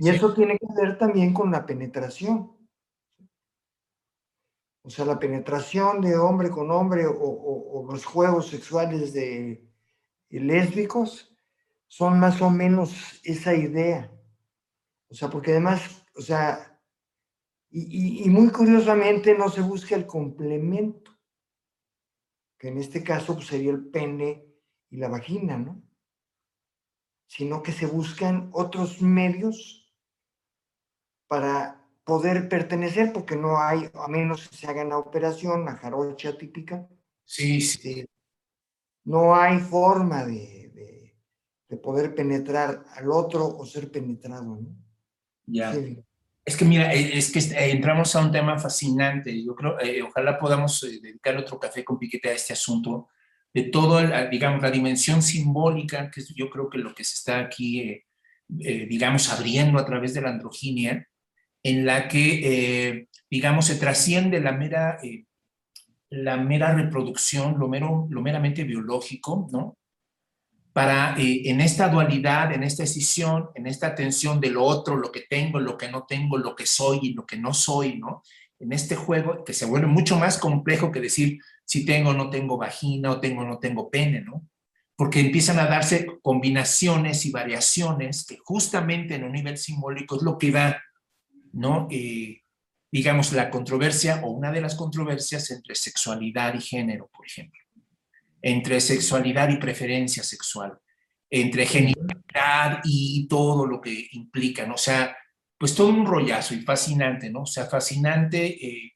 y 0.00 0.08
eso 0.08 0.34
tiene 0.34 0.58
que 0.58 0.66
ver 0.80 0.98
también 0.98 1.32
con 1.32 1.50
la 1.50 1.64
penetración. 1.66 2.54
O 4.82 4.90
sea, 4.90 5.06
la 5.06 5.18
penetración 5.18 6.02
de 6.02 6.16
hombre 6.16 6.50
con 6.50 6.70
hombre 6.70 7.06
o, 7.06 7.86
los 7.90 8.04
juegos 8.04 8.48
sexuales 8.48 9.12
de, 9.14 9.66
lésbicos 10.28 11.34
son 11.86 12.18
más 12.18 12.42
o 12.42 12.50
menos 12.50 13.20
esa 13.24 13.54
idea. 13.54 14.10
O 15.08 15.14
sea, 15.14 15.30
porque 15.30 15.52
además, 15.52 16.04
o 16.14 16.20
sea, 16.20 16.73
y, 17.76 18.24
y, 18.24 18.30
muy 18.30 18.50
curiosamente 18.50 19.36
no 19.36 19.48
se 19.48 19.60
busca 19.60 19.96
el 19.96 20.06
complemento 20.06 21.10
que 22.56 22.68
en 22.68 22.78
este 22.78 23.02
caso 23.02 23.34
pues, 23.34 23.48
sería 23.48 23.72
el 23.72 23.88
pene 23.88 24.46
y 24.90 24.96
la 24.96 25.08
vagina, 25.08 25.58
¿no? 25.58 25.82
Sino 27.26 27.62
que 27.64 27.72
se 27.72 27.86
buscan 27.86 28.48
otros 28.52 29.02
medios 29.02 29.92
para 31.26 31.84
poder 32.04 32.48
pertenecer, 32.48 33.12
porque 33.12 33.34
no 33.34 33.58
hay, 33.58 33.90
a 33.92 34.06
menos 34.06 34.48
que 34.48 34.56
se 34.56 34.66
haga 34.68 34.84
la 34.84 34.98
operación, 34.98 35.64
la 35.64 35.76
jarocha 35.76 36.38
típica. 36.38 36.88
Sí, 37.24 37.60
sí. 37.60 37.90
Este, 37.90 38.08
no 39.04 39.34
hay 39.34 39.58
forma 39.58 40.24
de, 40.24 41.12
de, 41.68 41.76
poder 41.78 42.14
penetrar 42.14 42.84
al 42.94 43.10
otro 43.10 43.44
o 43.46 43.66
ser 43.66 43.90
penetrado, 43.90 44.60
¿no? 44.60 44.76
Ya. 45.46 45.74
Es 46.44 46.56
que 46.56 46.64
mira, 46.66 46.92
eh, 46.92 47.16
es 47.16 47.32
que 47.32 47.38
eh, 47.38 47.70
entramos 47.70 48.14
a 48.14 48.20
un 48.20 48.30
tema 48.30 48.58
fascinante. 48.58 49.42
Yo 49.42 49.54
creo, 49.54 49.80
eh, 49.80 50.02
ojalá 50.02 50.38
podamos 50.38 50.80
dedicar 50.80 51.36
otro 51.38 51.58
café 51.58 51.82
con 51.82 51.98
piquete 51.98 52.28
a 52.28 52.34
este 52.34 52.52
asunto 52.52 53.08
de 53.52 53.64
todo, 53.64 54.00
digamos, 54.30 54.60
la 54.60 54.70
dimensión 54.70 55.22
simbólica, 55.22 56.10
que 56.10 56.22
yo 56.34 56.50
creo 56.50 56.68
que 56.68 56.78
lo 56.78 56.92
que 56.92 57.04
se 57.04 57.14
está 57.14 57.38
aquí, 57.38 58.02
digamos, 58.48 59.30
abriendo 59.30 59.78
a 59.78 59.86
través 59.86 60.12
de 60.12 60.22
la 60.22 60.30
androginia, 60.30 61.08
en 61.62 61.86
la 61.86 62.08
que, 62.08 63.06
digamos, 63.30 63.66
se 63.66 63.76
trasciende 63.76 64.40
la 64.40 64.50
mera, 64.50 64.98
la 66.10 66.36
mera 66.36 66.74
reproducción, 66.74 67.56
lo, 67.56 67.68
mero, 67.68 68.08
lo 68.10 68.20
meramente 68.22 68.64
biológico, 68.64 69.48
¿no? 69.52 69.78
Para 70.74 71.14
eh, 71.16 71.42
en 71.44 71.60
esta 71.60 71.88
dualidad, 71.88 72.52
en 72.52 72.64
esta 72.64 72.82
decisión, 72.82 73.48
en 73.54 73.68
esta 73.68 73.94
tensión 73.94 74.40
de 74.40 74.50
lo 74.50 74.64
otro, 74.64 74.96
lo 74.96 75.12
que 75.12 75.20
tengo, 75.20 75.60
lo 75.60 75.78
que 75.78 75.88
no 75.88 76.04
tengo, 76.04 76.36
lo 76.36 76.56
que 76.56 76.66
soy 76.66 76.98
y 77.00 77.14
lo 77.14 77.24
que 77.24 77.36
no 77.36 77.54
soy, 77.54 77.96
¿no? 77.96 78.24
En 78.58 78.72
este 78.72 78.96
juego 78.96 79.44
que 79.44 79.52
se 79.52 79.66
vuelve 79.66 79.86
mucho 79.86 80.18
más 80.18 80.36
complejo 80.36 80.90
que 80.90 81.00
decir 81.00 81.38
si 81.64 81.86
tengo 81.86 82.10
o 82.10 82.12
no 82.12 82.28
tengo 82.28 82.58
vagina 82.58 83.12
o 83.12 83.20
tengo 83.20 83.42
o 83.42 83.46
no 83.46 83.60
tengo 83.60 83.88
pene, 83.88 84.20
¿no? 84.22 84.48
Porque 84.96 85.20
empiezan 85.20 85.60
a 85.60 85.66
darse 85.66 86.08
combinaciones 86.20 87.24
y 87.24 87.30
variaciones 87.30 88.26
que 88.26 88.38
justamente 88.42 89.14
en 89.14 89.22
un 89.22 89.32
nivel 89.32 89.58
simbólico 89.58 90.16
es 90.16 90.22
lo 90.22 90.38
que 90.38 90.50
da, 90.50 90.82
¿no? 91.52 91.86
Eh, 91.88 92.42
digamos, 92.90 93.32
la 93.32 93.48
controversia 93.48 94.22
o 94.24 94.30
una 94.30 94.50
de 94.50 94.60
las 94.60 94.74
controversias 94.74 95.52
entre 95.52 95.76
sexualidad 95.76 96.52
y 96.54 96.60
género, 96.60 97.08
por 97.16 97.24
ejemplo 97.26 97.63
entre 98.46 98.78
sexualidad 98.78 99.48
y 99.48 99.56
preferencia 99.56 100.22
sexual, 100.22 100.78
entre 101.30 101.64
genitalidad 101.64 102.82
y 102.84 103.26
todo 103.26 103.64
lo 103.64 103.80
que 103.80 104.08
implican. 104.12 104.70
O 104.70 104.76
sea, 104.76 105.16
pues 105.56 105.74
todo 105.74 105.88
un 105.88 106.04
rollazo 106.04 106.54
y 106.54 106.60
fascinante, 106.60 107.30
¿no? 107.30 107.44
O 107.44 107.46
sea, 107.46 107.64
fascinante 107.64 108.44
eh, 108.44 108.92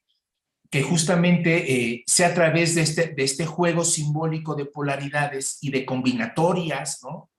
que 0.69 0.83
justamente 0.83 1.73
eh, 1.73 2.03
sea 2.05 2.27
a 2.27 2.33
través 2.35 2.75
de 2.75 2.83
este, 2.83 3.07
de 3.07 3.23
este 3.23 3.47
juego 3.47 3.83
simbólico 3.83 4.53
de 4.53 4.67
polaridades 4.67 5.57
y 5.61 5.71
de 5.71 5.83
combinatorias, 5.83 6.99
¿no? 7.01 7.31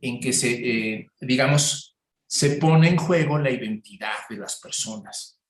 En 0.00 0.18
que 0.18 0.32
se, 0.32 0.50
eh, 0.50 1.06
digamos, 1.20 1.96
se 2.26 2.56
pone 2.56 2.88
en 2.88 2.96
juego 2.96 3.38
la 3.38 3.52
identidad 3.52 4.26
de 4.28 4.38
las 4.38 4.58
personas. 4.58 5.40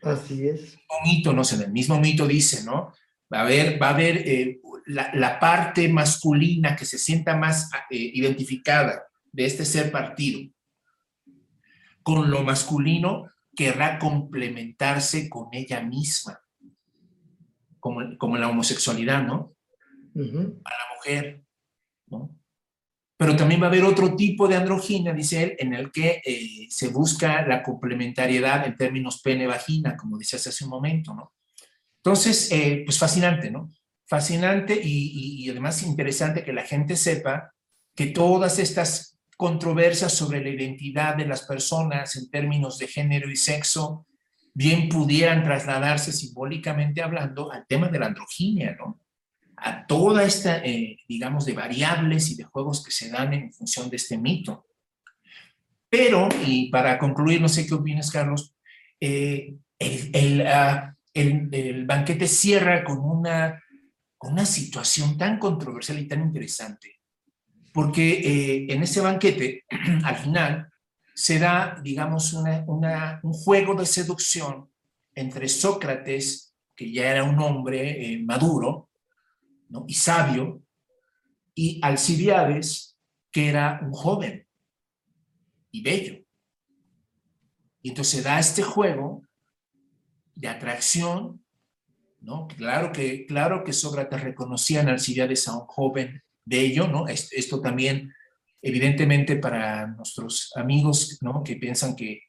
Así 0.00 0.48
es. 0.48 0.78
Un 0.88 1.10
mito, 1.10 1.34
no 1.34 1.44
sé, 1.44 1.56
en 1.56 1.62
el 1.62 1.72
mismo 1.72 2.00
mito 2.00 2.26
dice, 2.26 2.64
¿no? 2.64 2.94
Va 3.32 3.40
a 3.40 3.42
haber, 3.42 3.80
va 3.82 3.88
a 3.88 3.94
haber 3.94 4.58
la, 4.86 5.10
la, 5.14 5.40
parte 5.40 5.88
masculina 5.88 6.76
que 6.76 6.84
se 6.84 6.96
sienta 6.96 7.36
más 7.36 7.68
identificada 7.90 9.02
de 9.32 9.44
este 9.44 9.64
ser 9.64 9.90
partido 9.90 10.48
con 12.06 12.30
lo 12.30 12.44
masculino 12.44 13.32
querrá 13.56 13.98
complementarse 13.98 15.28
con 15.28 15.48
ella 15.50 15.80
misma, 15.80 16.40
como, 17.80 18.16
como 18.16 18.36
la 18.36 18.48
homosexualidad, 18.48 19.26
¿no? 19.26 19.56
A 20.64 20.70
la 20.70 20.94
mujer, 20.94 21.42
¿no? 22.06 22.30
Pero 23.16 23.34
también 23.34 23.60
va 23.60 23.64
a 23.64 23.70
haber 23.70 23.82
otro 23.82 24.14
tipo 24.14 24.46
de 24.46 24.54
androginia, 24.54 25.12
dice 25.12 25.42
él, 25.42 25.56
en 25.58 25.74
el 25.74 25.90
que 25.90 26.22
eh, 26.24 26.68
se 26.70 26.90
busca 26.90 27.44
la 27.44 27.60
complementariedad 27.64 28.64
en 28.64 28.76
términos 28.76 29.20
pene-vagina, 29.20 29.96
como 29.96 30.16
decías 30.16 30.46
hace 30.46 30.62
un 30.62 30.70
momento, 30.70 31.12
¿no? 31.12 31.32
Entonces, 32.06 32.52
eh, 32.52 32.82
pues 32.84 33.00
fascinante, 33.00 33.50
¿no? 33.50 33.68
Fascinante 34.06 34.80
y, 34.80 35.50
además 35.50 35.82
interesante 35.82 36.44
que 36.44 36.52
la 36.52 36.62
gente 36.62 36.94
sepa 36.94 37.52
que 37.96 38.06
todas 38.06 38.60
estas 38.60 39.18
controversias 39.36 40.12
sobre 40.12 40.40
la 40.40 40.50
identidad 40.50 41.16
de 41.16 41.26
las 41.26 41.42
personas 41.42 42.14
en 42.14 42.30
términos 42.30 42.78
de 42.78 42.86
género 42.86 43.28
y 43.28 43.34
sexo 43.34 44.06
bien 44.54 44.88
pudieran 44.88 45.42
trasladarse 45.42 46.12
simbólicamente 46.12 47.02
hablando 47.02 47.50
al 47.50 47.66
tema 47.66 47.88
de 47.88 47.98
la 47.98 48.06
androginia, 48.06 48.76
¿no? 48.78 49.00
A 49.56 49.84
toda 49.84 50.22
esta, 50.22 50.58
eh, 50.58 50.98
digamos, 51.08 51.44
de 51.44 51.54
variables 51.54 52.30
y 52.30 52.36
de 52.36 52.44
juegos 52.44 52.84
que 52.84 52.92
se 52.92 53.10
dan 53.10 53.34
en 53.34 53.52
función 53.52 53.90
de 53.90 53.96
este 53.96 54.16
mito. 54.16 54.68
Pero, 55.90 56.28
y 56.46 56.70
para 56.70 57.00
concluir, 57.00 57.40
no 57.40 57.48
sé 57.48 57.66
qué 57.66 57.74
opinas, 57.74 58.12
Carlos, 58.12 58.54
eh, 59.00 59.56
ah, 60.46 60.92
el, 60.92 60.95
el, 61.16 61.84
banquete 61.86 62.26
cierra 62.26 62.84
con 62.84 62.98
una, 62.98 63.62
con 64.16 64.32
una 64.32 64.46
situación 64.46 65.16
tan 65.16 65.38
controversial 65.38 65.98
y 65.98 66.08
tan 66.08 66.22
interesante 66.22 66.96
porque 67.76 68.08
eh, 68.10 68.66
en 68.72 68.82
ese 68.82 69.02
banquete, 69.02 69.66
al 70.04 70.16
final, 70.16 70.72
se 71.14 71.38
da, 71.38 71.78
digamos, 71.82 72.32
un 72.32 73.32
juego 73.34 73.74
de 73.74 73.84
seducción 73.84 74.70
entre 75.14 75.46
Sócrates, 75.46 76.54
que 76.74 76.90
ya 76.90 77.10
era 77.10 77.24
un 77.24 77.38
hombre 77.38 78.14
eh, 78.14 78.22
maduro 78.22 78.88
y 79.86 79.92
sabio, 79.92 80.62
y 81.54 81.78
Alcibiades, 81.82 82.96
que 83.30 83.50
era 83.50 83.78
un 83.82 83.92
joven 83.92 84.46
y 85.70 85.82
bello. 85.82 86.24
Y 87.82 87.90
entonces 87.90 88.22
se 88.22 88.22
da 88.22 88.38
este 88.38 88.62
juego 88.62 89.25
de 90.36 90.48
atracción, 90.48 91.42
¿no? 92.20 92.46
Claro 92.46 92.92
que, 92.92 93.26
claro 93.26 93.64
que 93.64 93.72
Sócrates 93.72 94.22
reconocía 94.22 94.82
en 94.82 94.88
Alcibiades 94.88 95.48
a 95.48 95.56
un 95.56 95.66
joven 95.66 96.22
de 96.44 96.60
ello, 96.60 96.86
¿no? 96.86 97.08
Esto 97.08 97.60
también, 97.60 98.12
evidentemente, 98.62 99.36
para 99.36 99.88
nuestros 99.88 100.52
amigos, 100.54 101.18
¿no? 101.22 101.42
Que 101.42 101.56
piensan 101.56 101.96
que, 101.96 102.22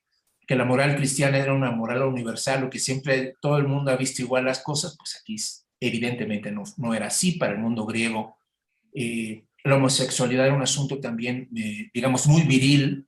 que 0.48 0.56
la 0.56 0.66
moral 0.66 0.96
cristiana 0.96 1.38
era 1.38 1.54
una 1.54 1.72
moral 1.72 2.04
universal 2.04 2.64
o 2.64 2.70
que 2.70 2.80
siempre 2.80 3.36
todo 3.42 3.58
el 3.58 3.68
mundo 3.68 3.92
ha 3.92 3.98
visto 3.98 4.22
igual 4.22 4.46
las 4.46 4.60
cosas, 4.60 4.96
pues 4.98 5.20
aquí 5.22 5.36
evidentemente 5.80 6.52
no, 6.52 6.64
no 6.78 6.94
era 6.94 7.08
así 7.08 7.34
para 7.34 7.54
el 7.54 7.60
mundo 7.60 7.86
griego. 7.86 8.38
Eh, 8.94 9.44
la 9.64 9.76
homosexualidad 9.76 10.46
era 10.46 10.56
un 10.56 10.62
asunto 10.62 11.00
también, 11.00 11.50
eh, 11.56 11.90
digamos, 11.94 12.26
muy 12.26 12.44
viril 12.44 13.06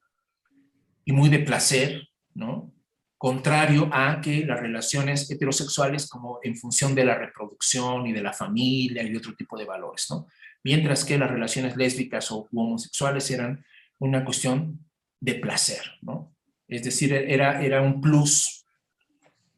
y 1.06 1.14
muy 1.14 1.30
de 1.30 1.40
placer, 1.40 2.10
¿no? 2.34 2.74
Contrario 3.20 3.90
a 3.92 4.20
que 4.22 4.44
las 4.46 4.60
relaciones 4.60 5.30
heterosexuales 5.30 6.10
como 6.10 6.40
en 6.42 6.56
función 6.56 6.96
de 6.96 7.06
la 7.06 7.16
reproducción 7.16 8.08
y 8.08 8.14
de 8.14 8.24
la 8.24 8.34
familia 8.34 9.04
y 9.04 9.16
otro 9.16 9.36
tipo 9.36 9.60
de 9.60 9.66
valores, 9.66 10.08
¿no? 10.10 10.26
mientras 10.64 11.06
que 11.06 11.18
las 11.18 11.32
relaciones 11.32 11.76
lésbicas 11.76 12.32
o 12.32 12.48
homosexuales 12.52 13.30
eran 13.32 13.64
una 14.00 14.24
cuestión 14.24 14.86
de 15.20 15.36
placer, 15.36 15.82
¿no? 16.02 16.36
Es 16.68 16.84
decir, 16.84 17.14
era, 17.14 17.62
era 17.62 17.82
un 17.82 18.00
plus, 18.00 18.66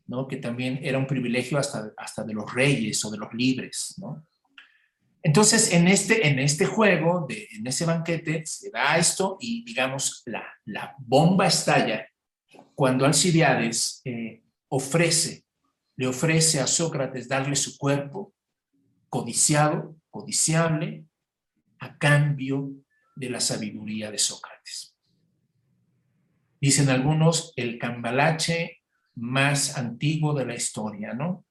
¿no? 0.08 0.28
Que 0.28 0.38
también 0.38 0.80
era 0.82 0.98
un 0.98 1.08
privilegio 1.08 1.58
hasta, 1.58 1.92
hasta 1.98 2.24
de 2.24 2.34
los 2.34 2.52
reyes 2.54 3.04
o 3.06 3.12
de 3.12 3.18
los 3.18 3.34
libres, 3.34 3.96
¿no? 3.98 4.26
Entonces, 5.24 5.72
en 5.72 5.88
este, 5.88 6.28
en 6.28 6.40
este 6.40 6.66
juego, 6.66 7.28
de, 7.30 7.48
en 7.52 7.68
ese 7.68 7.86
banquete, 7.86 8.44
se 8.46 8.72
da 8.72 8.98
esto 8.98 9.38
y, 9.40 9.64
digamos, 9.64 10.24
la, 10.26 10.44
la 10.66 10.96
bomba 10.98 11.46
estalla 11.46 12.08
cuando 12.82 13.06
Alcibiades 13.06 14.02
eh, 14.06 14.42
ofrece, 14.70 15.46
le 15.98 16.08
ofrece 16.08 16.60
a 16.60 16.66
Sócrates 16.66 17.28
darle 17.28 17.56
su 17.56 17.78
cuerpo 17.78 18.34
codiciado 19.08 19.98
codiciable 20.10 21.06
a 21.78 21.96
cambio 22.00 22.72
de 23.16 23.30
la 23.30 23.40
sabiduría 23.40 24.10
de 24.10 24.18
Sócrates. 24.18 24.98
Dicen 26.60 26.90
algunos, 26.90 27.54
el 27.56 27.78
cambalache 27.78 28.82
más 29.14 29.78
antiguo 29.78 30.34
de 30.34 30.48
la 30.48 30.56
historia, 30.56 31.14
¿no? 31.14 31.46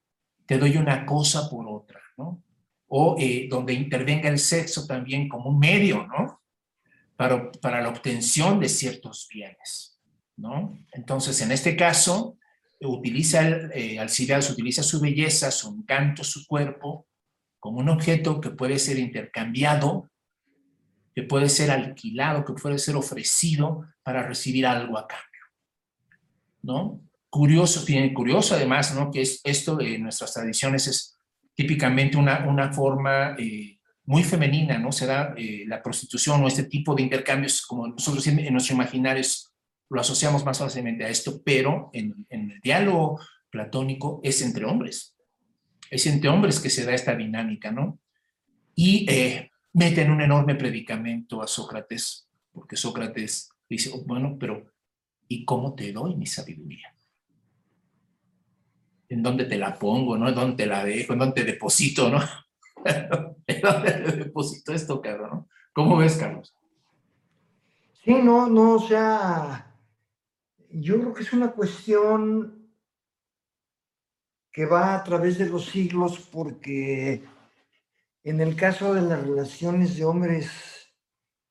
Te 0.46 0.58
doy 0.58 0.78
una 0.78 1.06
cosa 1.06 1.48
por 1.48 1.64
otra, 1.68 2.00
¿no? 2.16 2.42
O 2.88 3.14
eh, 3.20 3.46
donde 3.48 3.72
intervenga 3.72 4.28
el 4.28 4.40
sexo 4.40 4.84
también 4.84 5.28
como 5.28 5.50
un 5.50 5.60
medio, 5.60 6.08
¿no? 6.08 6.42
Para, 7.14 7.52
para 7.52 7.80
la 7.80 7.90
obtención 7.90 8.58
de 8.58 8.68
ciertos 8.68 9.28
bienes, 9.32 9.89
¿no? 10.40 10.78
Entonces, 10.92 11.40
en 11.42 11.52
este 11.52 11.76
caso, 11.76 12.38
utiliza 12.80 13.46
eh, 13.74 13.98
Alcibiades 13.98 14.50
utiliza 14.50 14.82
su 14.82 15.00
belleza, 15.00 15.50
su 15.50 15.68
encanto, 15.68 16.24
su 16.24 16.46
cuerpo, 16.46 17.06
como 17.58 17.78
un 17.78 17.90
objeto 17.90 18.40
que 18.40 18.50
puede 18.50 18.78
ser 18.78 18.98
intercambiado, 18.98 20.10
que 21.14 21.22
puede 21.24 21.48
ser 21.48 21.70
alquilado, 21.70 22.44
que 22.44 22.54
puede 22.54 22.78
ser 22.78 22.96
ofrecido 22.96 23.86
para 24.02 24.26
recibir 24.26 24.66
algo 24.66 24.96
a 24.96 25.06
cambio. 25.06 25.26
¿No? 26.62 27.00
Curioso, 27.28 27.84
curioso 28.14 28.54
además, 28.54 28.94
¿no? 28.94 29.10
Que 29.10 29.22
es, 29.22 29.40
esto 29.44 29.76
de 29.76 29.98
nuestras 29.98 30.32
tradiciones 30.32 30.86
es 30.86 31.18
típicamente 31.54 32.16
una, 32.16 32.72
forma 32.72 33.36
eh, 33.38 33.78
muy 34.04 34.24
femenina, 34.24 34.78
¿no? 34.78 34.90
Se 34.90 35.06
da 35.06 35.34
eh, 35.36 35.64
la 35.66 35.82
prostitución 35.82 36.42
o 36.42 36.48
este 36.48 36.64
tipo 36.64 36.94
de 36.94 37.02
intercambios, 37.02 37.62
como 37.66 37.86
nosotros 37.86 38.26
en, 38.26 38.40
en 38.40 38.52
nuestro 38.52 38.74
imaginario 38.74 39.22
lo 39.90 40.00
asociamos 40.00 40.44
más 40.44 40.58
fácilmente 40.58 41.04
a 41.04 41.08
esto, 41.08 41.42
pero 41.44 41.90
en, 41.92 42.26
en 42.30 42.52
el 42.52 42.60
diálogo 42.60 43.20
platónico 43.50 44.20
es 44.22 44.40
entre 44.42 44.64
hombres 44.64 45.16
es 45.90 46.06
entre 46.06 46.30
hombres 46.30 46.60
que 46.60 46.70
se 46.70 46.84
da 46.84 46.94
esta 46.94 47.14
dinámica, 47.14 47.72
¿no? 47.72 47.98
Y 48.74 49.10
eh, 49.10 49.50
meten 49.72 50.10
un 50.10 50.20
enorme 50.20 50.54
predicamento 50.54 51.42
a 51.42 51.46
Sócrates, 51.46 52.28
porque 52.52 52.76
Sócrates 52.76 53.50
dice, 53.68 53.90
oh, 53.92 54.04
bueno, 54.04 54.36
pero 54.38 54.72
¿y 55.28 55.44
cómo 55.44 55.74
te 55.74 55.92
doy 55.92 56.14
mi 56.14 56.26
sabiduría? 56.26 56.94
¿En 59.08 59.22
dónde 59.22 59.44
te 59.44 59.58
la 59.58 59.76
pongo, 59.76 60.16
no? 60.16 60.28
¿En 60.28 60.34
dónde 60.34 60.56
te 60.56 60.66
la 60.66 60.84
dejo? 60.84 61.12
¿En 61.12 61.18
dónde 61.18 61.42
te 61.42 61.52
deposito, 61.52 62.08
no? 62.08 62.20
¿En 63.46 63.60
dónde 63.60 63.90
te 63.90 64.16
deposito 64.16 64.72
esto, 64.72 65.00
cabrón? 65.02 65.48
¿Cómo 65.72 65.96
ves, 65.96 66.16
Carlos? 66.16 66.54
Sí, 68.04 68.14
no, 68.14 68.48
no, 68.48 68.76
o 68.76 68.78
sea, 68.78 69.69
yo 70.72 70.98
creo 71.00 71.14
que 71.14 71.22
es 71.22 71.32
una 71.32 71.52
cuestión 71.52 72.72
que 74.52 74.66
va 74.66 74.94
a 74.94 75.04
través 75.04 75.38
de 75.38 75.46
los 75.46 75.66
siglos 75.66 76.18
porque 76.32 77.24
en 78.22 78.40
el 78.40 78.56
caso 78.56 78.94
de 78.94 79.02
las 79.02 79.22
relaciones 79.22 79.96
de 79.96 80.04
hombres, 80.04 80.50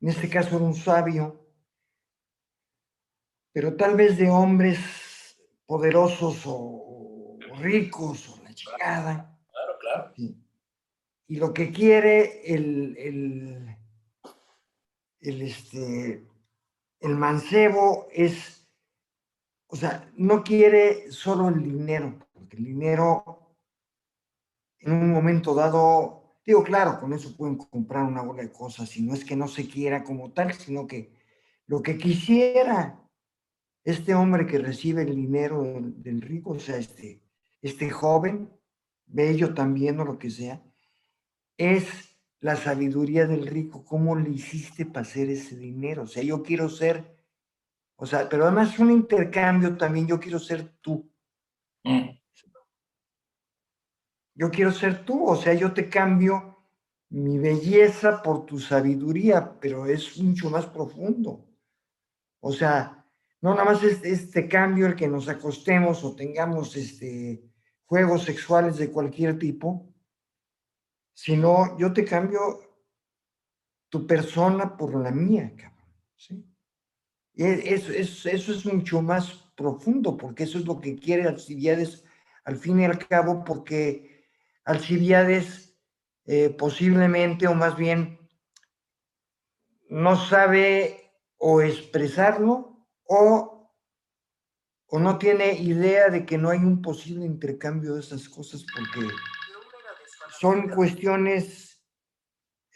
en 0.02 0.10
este 0.10 0.30
caso 0.30 0.56
era 0.56 0.66
un 0.66 0.76
sabio, 0.76 1.48
pero 3.52 3.76
tal 3.76 3.96
vez 3.96 4.18
de 4.18 4.30
hombres 4.30 4.80
poderosos 5.66 6.44
o, 6.46 7.38
ricos 7.60 8.30
o 8.30 8.44
la 8.44 8.54
chingada. 8.54 9.38
Claro, 9.52 9.78
claro. 9.80 10.14
Y 11.28 11.36
lo 11.36 11.54
que 11.54 11.72
quiere 11.72 12.42
el, 12.54 12.96
el, 12.98 13.78
el, 15.20 15.42
este, 15.42 16.26
el 17.02 17.16
mancebo 17.16 18.08
es, 18.12 18.59
o 19.70 19.76
sea, 19.76 20.12
no 20.18 20.44
quiere 20.44 21.12
solo 21.12 21.48
el 21.50 21.64
dinero, 21.64 22.28
el 22.50 22.64
dinero 22.64 23.56
en 24.80 24.94
un 24.94 25.12
momento 25.12 25.54
dado, 25.54 26.38
digo, 26.46 26.64
claro, 26.64 27.00
con 27.00 27.14
eso 27.14 27.36
pueden 27.38 27.58
comprar 27.58 28.04
una 28.04 28.22
bola 28.22 28.44
de 28.44 28.52
cosas, 28.52 28.96
y 28.98 29.04
no 29.04 29.14
es 29.14 29.24
que 29.24 29.36
no 29.36 29.48
se 29.48 29.68
quiera 29.68 30.04
como 30.04 30.32
tal, 30.32 30.54
sino 30.54 30.88
que 30.88 31.14
lo 31.68 31.82
que 31.82 31.98
quisiera 31.98 33.00
este 33.84 34.14
hombre 34.14 34.46
que 34.46 34.60
recibe 34.60 35.04
el 35.04 35.16
dinero 35.16 35.64
del, 35.64 36.02
del 36.02 36.22
rico, 36.22 36.52
o 36.52 36.60
sea, 36.60 36.78
este, 36.78 37.22
este 37.62 37.90
joven, 37.90 38.50
bello 39.06 39.54
también 39.54 40.00
o 40.00 40.06
lo 40.06 40.20
que 40.20 40.30
sea, 40.30 40.62
es 41.58 42.18
la 42.40 42.56
sabiduría 42.56 43.26
del 43.26 43.48
rico, 43.48 43.84
cómo 43.84 44.16
le 44.16 44.30
hiciste 44.30 44.86
para 44.86 45.02
hacer 45.02 45.30
ese 45.30 45.58
dinero. 45.58 46.04
O 46.04 46.08
sea, 46.08 46.24
yo 46.24 46.42
quiero 46.44 46.70
ser, 46.70 47.19
o 48.02 48.06
sea, 48.06 48.30
pero 48.30 48.46
además 48.46 48.74
es 48.74 48.80
un 48.80 48.92
intercambio 48.92 49.76
también, 49.76 50.08
yo 50.08 50.20
quiero 50.20 50.40
ser 50.40 50.70
tú. 50.82 51.12
Mm. 51.84 52.10
Yo 54.36 54.50
quiero 54.50 54.72
ser 54.72 55.04
tú, 55.04 55.26
o 55.26 55.36
sea, 55.36 55.54
yo 55.54 55.74
te 55.74 55.90
cambio 55.90 56.64
mi 57.10 57.38
belleza 57.38 58.24
por 58.24 58.46
tu 58.46 58.58
sabiduría, 58.58 59.60
pero 59.60 59.86
es 59.86 60.18
mucho 60.18 60.50
más 60.50 60.66
profundo. 60.68 61.46
O 62.40 62.54
sea, 62.54 63.06
no 63.42 63.52
nada 63.52 63.66
más 63.66 63.84
es 63.84 64.02
este 64.06 64.48
cambio 64.48 64.88
el 64.88 64.96
que 64.96 65.10
nos 65.10 65.28
acostemos 65.28 66.02
o 66.06 66.16
tengamos 66.16 66.78
este 66.78 67.44
juegos 67.84 68.24
sexuales 68.24 68.78
de 68.78 68.92
cualquier 68.92 69.38
tipo, 69.38 69.94
sino 71.14 71.78
yo 71.78 71.92
te 71.92 72.06
cambio 72.06 72.62
tu 73.90 74.08
persona 74.08 74.78
por 74.78 74.96
la 74.96 75.12
mía, 75.12 75.52
cabrón. 75.58 75.96
¿sí? 76.16 76.49
Eso 77.40 78.52
es 78.52 78.66
mucho 78.66 79.02
más 79.02 79.32
profundo, 79.56 80.18
porque 80.18 80.44
eso 80.44 80.58
es 80.58 80.66
lo 80.66 80.82
que 80.82 81.00
quiere 81.00 81.28
Alcibiades 81.28 82.04
al 82.44 82.58
fin 82.58 82.82
y 82.82 82.86
al 82.86 82.98
cabo, 83.08 83.44
porque 83.46 84.28
Alcibiades 84.66 85.78
eh, 86.26 86.50
posiblemente, 86.50 87.48
o 87.48 87.56
más 87.56 87.78
bien, 87.78 88.20
no 89.90 90.16
sabe 90.16 91.14
o 91.38 91.62
expresarlo 91.62 92.86
o, 93.06 93.74
o 94.88 95.00
no 95.00 95.18
tiene 95.18 95.54
idea 95.54 96.10
de 96.10 96.26
que 96.26 96.38
no 96.38 96.50
hay 96.50 96.60
un 96.60 96.82
posible 96.82 97.26
intercambio 97.26 97.96
de 97.96 98.02
esas 98.02 98.28
cosas, 98.28 98.66
porque 98.76 99.08
son 100.40 100.70
cuestiones... 100.70 101.82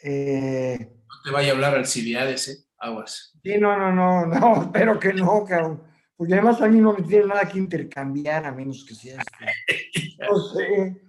Eh, 0.02 0.78
No 1.06 1.22
te 1.22 1.30
vaya 1.30 1.50
a 1.50 1.54
hablar 1.54 1.74
Alcibiades, 1.74 2.48
¿eh? 2.48 2.63
Aguas. 2.84 3.32
Sí, 3.42 3.56
no, 3.58 3.76
no, 3.78 3.92
no, 3.92 4.26
no, 4.26 4.62
espero 4.62 4.98
que 4.98 5.12
no, 5.12 5.44
cabrón. 5.44 5.82
Porque 6.16 6.34
además 6.34 6.60
a 6.60 6.68
mí 6.68 6.80
no 6.80 6.92
me 6.92 7.02
tiene 7.02 7.26
nada 7.26 7.48
que 7.48 7.58
intercambiar, 7.58 8.44
a 8.44 8.52
menos 8.52 8.84
que 8.84 8.94
sea 8.94 9.20
este. 9.20 10.16
No 10.18 10.38
sé. 10.38 11.02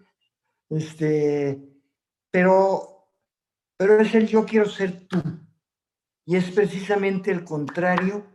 Este. 0.69 1.61
Pero, 2.31 3.11
pero 3.77 3.99
es 3.99 4.15
el 4.15 4.27
yo 4.27 4.45
quiero 4.45 4.65
ser 4.65 5.07
tú. 5.07 5.21
Y 6.25 6.35
es 6.37 6.49
precisamente 6.51 7.31
el 7.31 7.43
contrario 7.43 8.25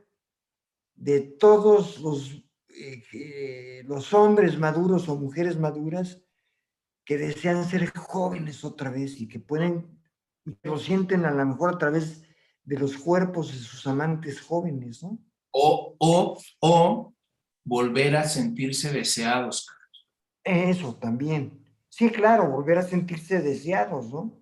de 0.95 1.21
todos 1.21 1.99
los, 2.01 2.45
eh, 2.69 3.83
los 3.87 4.15
hombres 4.15 4.59
maduros 4.59 5.09
o 5.09 5.17
mujeres 5.17 5.59
maduras 5.59 6.23
que 7.05 7.19
desean 7.19 7.65
ser 7.65 7.91
jóvenes 7.97 8.65
otra 8.65 8.91
vez 8.91 9.21
y 9.21 9.27
que 9.27 9.41
pueden, 9.41 10.01
y 10.45 10.55
que 10.55 10.69
lo 10.69 10.79
sienten 10.79 11.25
a 11.25 11.33
lo 11.33 11.45
mejor 11.45 11.75
a 11.75 11.79
través 11.79 12.23
de 12.65 12.79
los 12.79 12.97
cuerpos 12.97 13.53
de 13.53 13.59
sus 13.59 13.87
amantes 13.87 14.41
jóvenes, 14.41 15.03
¿no? 15.03 15.19
O, 15.53 15.97
o, 15.99 16.39
o 16.61 17.15
volver 17.65 18.17
a 18.17 18.25
sentirse 18.25 18.93
deseados. 18.93 19.69
Eso 20.45 20.97
también. 20.97 21.65
Sí, 21.89 22.11
claro, 22.11 22.51
volver 22.51 22.79
a 22.79 22.83
sentirse 22.83 23.41
deseados, 23.41 24.13
¿no? 24.13 24.41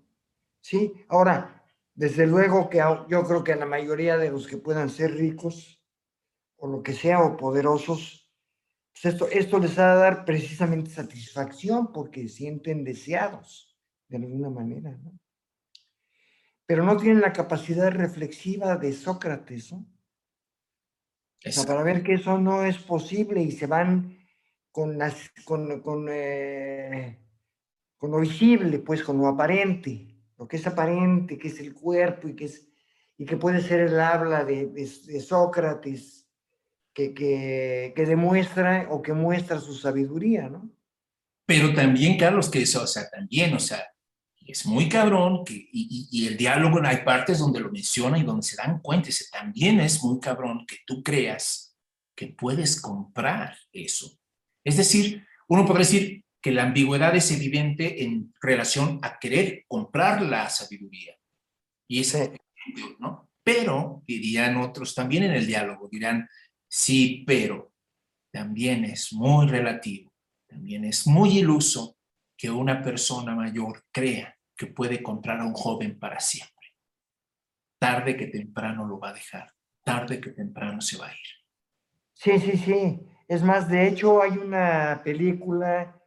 Sí, 0.60 0.92
ahora, 1.08 1.64
desde 1.94 2.26
luego 2.26 2.68
que 2.68 2.78
yo 3.08 3.24
creo 3.24 3.42
que 3.42 3.54
a 3.54 3.56
la 3.56 3.66
mayoría 3.66 4.18
de 4.18 4.30
los 4.30 4.46
que 4.46 4.58
puedan 4.58 4.90
ser 4.90 5.14
ricos, 5.14 5.82
o 6.56 6.66
lo 6.66 6.82
que 6.82 6.92
sea, 6.92 7.22
o 7.22 7.36
poderosos, 7.36 8.30
pues 8.92 9.14
esto, 9.14 9.28
esto 9.28 9.58
les 9.58 9.78
va 9.78 9.92
a 9.92 9.96
dar 9.96 10.24
precisamente 10.24 10.90
satisfacción 10.90 11.92
porque 11.92 12.28
sienten 12.28 12.84
deseados 12.84 13.78
de 14.08 14.16
alguna 14.16 14.50
manera, 14.50 14.90
¿no? 15.02 15.18
Pero 16.68 16.84
no 16.84 16.98
tienen 16.98 17.22
la 17.22 17.32
capacidad 17.32 17.90
reflexiva 17.90 18.76
de 18.76 18.92
Sócrates, 18.92 19.72
¿no? 19.72 19.86
O 21.46 21.50
sea, 21.50 21.64
para 21.64 21.82
ver 21.82 22.02
que 22.02 22.14
eso 22.14 22.36
no 22.36 22.62
es 22.62 22.76
posible 22.76 23.40
y 23.40 23.52
se 23.52 23.66
van 23.66 24.18
con, 24.70 24.98
las, 24.98 25.30
con, 25.46 25.80
con, 25.80 26.08
eh, 26.10 27.24
con 27.96 28.10
lo 28.10 28.20
visible, 28.20 28.80
pues 28.80 29.02
con 29.02 29.16
lo 29.16 29.28
aparente, 29.28 30.14
lo 30.36 30.46
que 30.46 30.56
es 30.56 30.66
aparente, 30.66 31.38
que 31.38 31.48
es 31.48 31.58
el 31.58 31.72
cuerpo 31.72 32.28
y 32.28 32.36
que, 32.36 32.44
es, 32.44 32.68
y 33.16 33.24
que 33.24 33.38
puede 33.38 33.62
ser 33.62 33.80
el 33.80 33.98
habla 33.98 34.44
de, 34.44 34.66
de, 34.66 34.82
de 35.06 35.20
Sócrates, 35.20 36.28
que, 36.92 37.14
que, 37.14 37.94
que, 37.96 38.04
demuestra 38.04 38.88
o 38.90 39.00
que 39.00 39.14
muestra 39.14 39.58
su 39.58 39.72
sabiduría, 39.72 40.50
¿no? 40.50 40.70
Pero 41.46 41.72
también, 41.72 42.18
Carlos, 42.18 42.50
que 42.50 42.60
eso, 42.60 42.82
o 42.82 42.86
sea, 42.86 43.08
también, 43.08 43.54
o 43.54 43.58
sea, 43.58 43.82
es 44.48 44.64
muy 44.64 44.88
cabrón, 44.88 45.44
que, 45.44 45.52
y, 45.52 45.68
y, 45.72 46.08
y, 46.10 46.26
el 46.26 46.38
diálogo, 46.38 46.80
hay 46.82 47.04
partes 47.04 47.38
donde 47.38 47.60
lo 47.60 47.70
menciona 47.70 48.18
y 48.18 48.22
donde 48.22 48.42
se 48.42 48.56
dan 48.56 48.80
cuenta, 48.80 49.10
también 49.30 49.78
es 49.78 50.02
muy 50.02 50.18
cabrón 50.20 50.64
que 50.66 50.78
tú 50.86 51.02
creas 51.02 51.76
que 52.16 52.28
puedes 52.28 52.80
comprar 52.80 53.58
eso. 53.72 54.18
Es 54.64 54.78
decir, 54.78 55.26
uno 55.48 55.66
podría 55.66 55.86
decir 55.86 56.24
que 56.40 56.50
la 56.50 56.62
ambigüedad 56.62 57.14
es 57.14 57.30
evidente 57.30 58.04
en 58.04 58.32
relación 58.40 58.98
a 59.02 59.18
querer 59.18 59.66
comprar 59.68 60.22
la 60.22 60.48
sabiduría. 60.48 61.14
Y 61.86 62.00
es, 62.00 62.16
¿no? 62.98 63.30
Pero, 63.44 64.02
dirían 64.06 64.56
otros 64.56 64.94
también 64.94 65.24
en 65.24 65.32
el 65.32 65.46
diálogo, 65.46 65.90
dirán, 65.90 66.26
sí, 66.66 67.22
pero 67.26 67.74
también 68.32 68.86
es 68.86 69.12
muy 69.12 69.46
relativo, 69.46 70.10
también 70.46 70.86
es 70.86 71.06
muy 71.06 71.38
iluso 71.38 71.98
que 72.34 72.50
una 72.50 72.80
persona 72.80 73.34
mayor 73.34 73.84
crea 73.92 74.37
que 74.58 74.66
puede 74.66 75.02
comprar 75.02 75.40
a 75.40 75.46
un 75.46 75.54
joven 75.54 75.98
para 75.98 76.18
siempre. 76.18 76.74
Tarde 77.78 78.16
que 78.16 78.26
temprano 78.26 78.84
lo 78.84 78.98
va 78.98 79.10
a 79.10 79.14
dejar, 79.14 79.54
tarde 79.84 80.20
que 80.20 80.30
temprano 80.30 80.80
se 80.80 80.98
va 80.98 81.06
a 81.06 81.12
ir. 81.12 81.28
Sí, 82.12 82.38
sí, 82.40 82.58
sí. 82.58 83.00
Es 83.28 83.42
más, 83.42 83.68
de 83.68 83.86
hecho 83.86 84.20
hay 84.20 84.32
una 84.32 85.00
película 85.04 86.02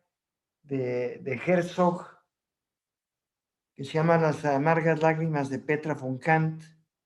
de, 0.63 1.19
de 1.19 1.41
Herzog 1.45 2.05
que 3.73 3.85
se 3.85 3.93
llama 3.93 4.17
Las 4.17 4.43
amargas 4.43 5.01
lágrimas 5.01 5.49
de 5.49 5.59
Petra 5.59 5.93
von 5.93 6.17
Kant, 6.19 6.61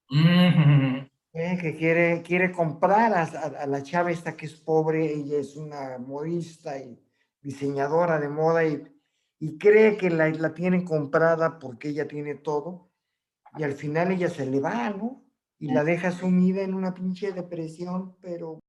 Mm 0.07 0.23
-hmm. 0.23 1.11
eh, 1.33 1.57
que 1.59 1.75
quiere, 1.75 2.21
quiere 2.21 2.51
comprar 2.51 3.11
a, 3.11 3.23
a, 3.23 3.63
a, 3.63 3.65
la 3.65 3.81
chava 3.81 4.11
esta 4.11 4.35
que 4.35 4.45
es 4.45 4.53
pobre, 4.53 5.11
ella 5.11 5.39
es 5.39 5.55
una 5.55 5.97
modista 5.97 6.77
y 6.77 6.95
diseñadora 7.41 8.19
de 8.19 8.29
moda 8.29 8.63
y, 8.63 8.83
y 9.39 9.57
cree 9.57 9.97
que 9.97 10.09
la, 10.09 10.29
la 10.29 10.53
tienen 10.53 10.85
comprada 10.85 11.59
porque 11.59 11.89
ella 11.89 12.07
tiene 12.07 12.35
todo 12.35 12.91
y 13.57 13.63
al 13.63 13.73
final 13.73 14.11
ella 14.11 14.29
se 14.29 14.45
le 14.45 14.59
va, 14.59 14.89
¿no? 14.89 15.23
Y 15.57 15.71
la 15.71 15.83
deja 15.83 16.11
sumida 16.11 16.61
en 16.61 16.73
una 16.73 16.93
pinche 16.93 17.31
depresión, 17.31 18.17
pero 18.21 18.59